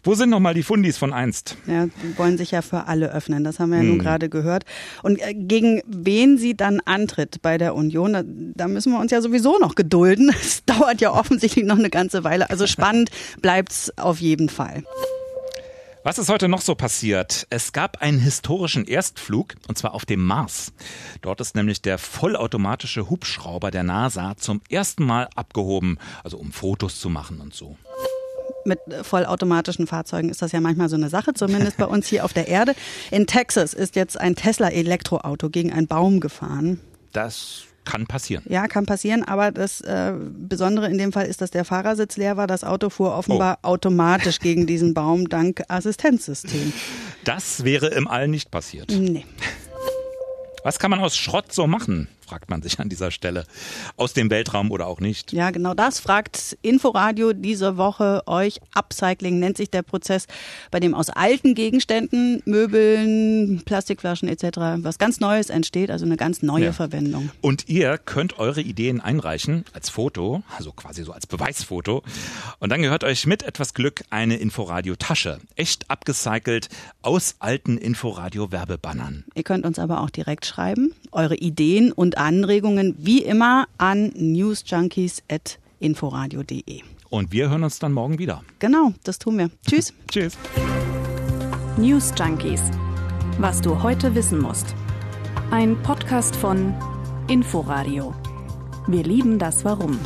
Wo 0.04 0.14
sind 0.16 0.30
nochmal 0.30 0.54
die 0.54 0.64
Fundis 0.64 0.98
von 0.98 1.14
einst? 1.14 1.58
Ja, 1.68 1.86
die 1.86 2.18
wollen 2.18 2.38
sich 2.38 2.52
ja 2.52 2.62
für 2.62 2.86
alle 2.86 3.12
öffnen, 3.12 3.44
das 3.44 3.60
haben 3.60 3.72
wir 3.72 3.78
ja 3.78 3.84
hm. 3.84 3.90
nun 3.90 4.00
gerade 4.00 4.30
gehört. 4.30 4.64
Und 5.04 5.22
äh, 5.22 5.34
gegen 5.34 5.82
wen 5.86 6.38
sie 6.38 6.56
dann 6.56 6.80
antritt 6.86 7.42
bei 7.42 7.58
der 7.58 7.76
Union, 7.76 8.14
da, 8.14 8.24
da 8.26 8.68
müssen 8.68 8.94
wir 8.94 9.00
uns 9.00 9.12
ja 9.12 9.22
sowieso 9.22 9.60
noch 9.60 9.76
gedulden. 9.76 10.34
Es 10.48 10.64
dauert 10.64 11.02
ja 11.02 11.10
offensichtlich 11.28 11.66
noch 11.66 11.78
eine 11.78 11.90
ganze 11.90 12.24
Weile. 12.24 12.50
Also 12.50 12.68
spannend 12.68 13.12
bleibt's 13.42 13.92
auf 13.98 14.20
jeden 14.20 14.50
Fall. 14.50 14.84
Was 16.04 16.18
ist 16.18 16.30
heute 16.30 16.48
noch 16.48 16.62
so 16.62 16.74
passiert? 16.74 17.48
Es 17.50 17.74
gab 17.74 18.02
einen 18.02 18.20
historischen 18.20 18.86
Erstflug, 18.86 19.56
und 19.68 19.78
zwar 19.78 19.94
auf 19.94 20.06
dem 20.06 20.24
Mars. 20.24 20.72
Dort 21.22 21.42
ist 21.42 21.54
nämlich 21.54 21.82
der 21.82 21.98
vollautomatische 21.98 23.10
Hubschrauber 23.10 23.72
der 23.72 23.84
NASA 23.84 24.38
zum 24.38 24.62
ersten 24.70 25.04
Mal 25.04 25.28
abgehoben, 25.36 25.98
also 26.24 26.38
um 26.38 26.54
Fotos 26.54 27.02
zu 27.02 27.10
machen 27.10 27.42
und 27.42 27.54
so 27.54 27.76
mit 28.64 28.80
vollautomatischen 29.04 29.88
Fahrzeugen 29.88 30.30
ist 30.30 30.42
das 30.42 30.52
ja 30.52 30.60
manchmal 30.60 30.90
so 30.90 30.98
eine 30.98 31.08
Sache, 31.08 31.34
zumindest 31.34 31.78
bei 31.78 31.86
uns 31.86 32.06
hier 32.06 32.26
auf 32.26 32.34
der 32.34 32.50
Erde. 32.50 32.76
In 33.12 33.26
Texas 33.26 33.74
ist 33.74 33.96
jetzt 33.96 34.20
ein 34.20 34.36
Tesla-Elektroauto 34.36 35.50
gegen 35.50 35.72
einen 35.72 35.88
Baum 35.88 36.20
gefahren. 36.20 36.82
Das 37.14 37.64
kann 37.88 38.06
passieren. 38.06 38.44
Ja, 38.50 38.68
kann 38.68 38.86
passieren, 38.86 39.24
aber 39.24 39.52
das 39.52 39.80
äh, 39.82 40.14
Besondere 40.20 40.90
in 40.90 40.98
dem 40.98 41.14
Fall 41.14 41.26
ist, 41.26 41.40
dass 41.40 41.52
der 41.52 41.64
Fahrersitz 41.64 42.18
leer 42.18 42.36
war. 42.36 42.46
Das 42.46 42.66
Auto 42.66 42.90
fuhr 42.90 43.16
offenbar 43.16 43.60
oh. 43.64 43.68
automatisch 43.68 44.40
gegen 44.40 44.68
diesen 44.68 44.94
Baum 44.94 45.30
dank 45.30 45.64
Assistenzsystem. 45.70 46.74
Das 47.24 47.64
wäre 47.64 47.88
im 47.88 48.08
All 48.08 48.28
nicht 48.28 48.52
passiert. 48.52 48.92
Nee. 48.92 49.26
Was 50.64 50.80
kann 50.80 50.92
man 50.92 51.00
aus 51.00 51.16
Schrott 51.16 51.54
so 51.54 51.66
machen? 51.66 52.10
Fragt 52.28 52.50
man 52.50 52.62
sich 52.62 52.80
an 52.80 52.90
dieser 52.90 53.12
Stelle. 53.12 53.46
Aus 53.96 54.14
dem 54.14 54.30
Weltraum 54.30 54.72
oder 54.72 54.88
auch 54.88 55.00
nicht? 55.00 55.32
Ja, 55.32 55.52
genau 55.52 55.74
das 55.74 56.00
fragt 56.00 56.58
Inforadio 56.62 57.34
diese 57.34 57.78
Woche 57.78 58.22
euch. 58.26 58.60
Upcycling 58.74 59.40
nennt 59.40 59.58
sich 59.58 59.70
der 59.70 59.82
Prozess, 59.82 60.28
bei 60.70 60.80
dem 60.80 60.94
aus 60.94 61.10
alten 61.10 61.56
Gegenständen, 61.56 62.42
Möbeln, 62.46 63.62
Plastikflaschen 63.66 64.28
etc. 64.28 64.58
was 64.84 64.98
ganz 64.98 65.20
Neues 65.20 65.50
entsteht, 65.50 65.90
also 65.90 66.06
eine 66.06 66.18
ganz 66.18 66.42
neue 66.42 66.66
ja. 66.66 66.74
Verwendung. 66.74 67.32
Und 67.42 67.70
ihr 67.70 67.98
könnt 67.98 68.40
eure 68.40 68.62
Ideen 68.62 69.00
einreichen 69.00 69.64
als 69.74 69.90
Foto, 69.90 70.44
also 70.58 70.72
quasi 70.72 71.04
so 71.04 71.14
als 71.14 71.28
Beweisfoto. 71.28 72.04
Und 72.60 72.72
dann 72.72 72.82
gehört 72.82 73.04
euch 73.04 73.26
mit 73.26 73.44
etwas 73.44 73.74
Glück 73.74 74.04
eine 74.10 74.36
Inforadio-Tasche. 74.38 75.40
Echt 75.56 75.90
abgecycelt 75.90 76.68
aus 77.02 77.36
alten 77.40 77.78
Inforadio-Werbebannern. 77.78 79.24
Ihr 79.34 79.44
könnt 79.44 79.66
uns 79.66 79.80
aber 79.80 80.02
auch 80.02 80.10
direkt 80.10 80.46
schreiben, 80.46 80.94
eure 81.18 81.36
Ideen 81.36 81.92
und 81.92 82.18
Anregungen 82.18 82.96
wie 82.98 83.22
immer 83.24 83.68
an 83.78 84.14
newsjunkies.inforadio.de. 84.16 86.82
Und 87.10 87.32
wir 87.32 87.50
hören 87.50 87.64
uns 87.64 87.80
dann 87.80 87.94
morgen 87.94 88.20
wieder. 88.20 88.44
Genau, 88.60 88.92
das 89.04 89.18
tun 89.20 89.38
wir. 89.38 89.50
Tschüss. 89.68 89.94
Tschüss. 90.12 90.38
News 91.78 92.14
Junkies. 92.18 92.62
Was 93.40 93.62
du 93.62 93.84
heute 93.84 94.16
wissen 94.16 94.40
musst. 94.40 94.74
Ein 95.52 95.78
Podcast 95.84 96.36
von 96.36 96.74
Inforadio. 97.28 98.16
Wir 98.88 99.04
lieben 99.04 99.38
das 99.40 99.64
Warum. 99.66 100.00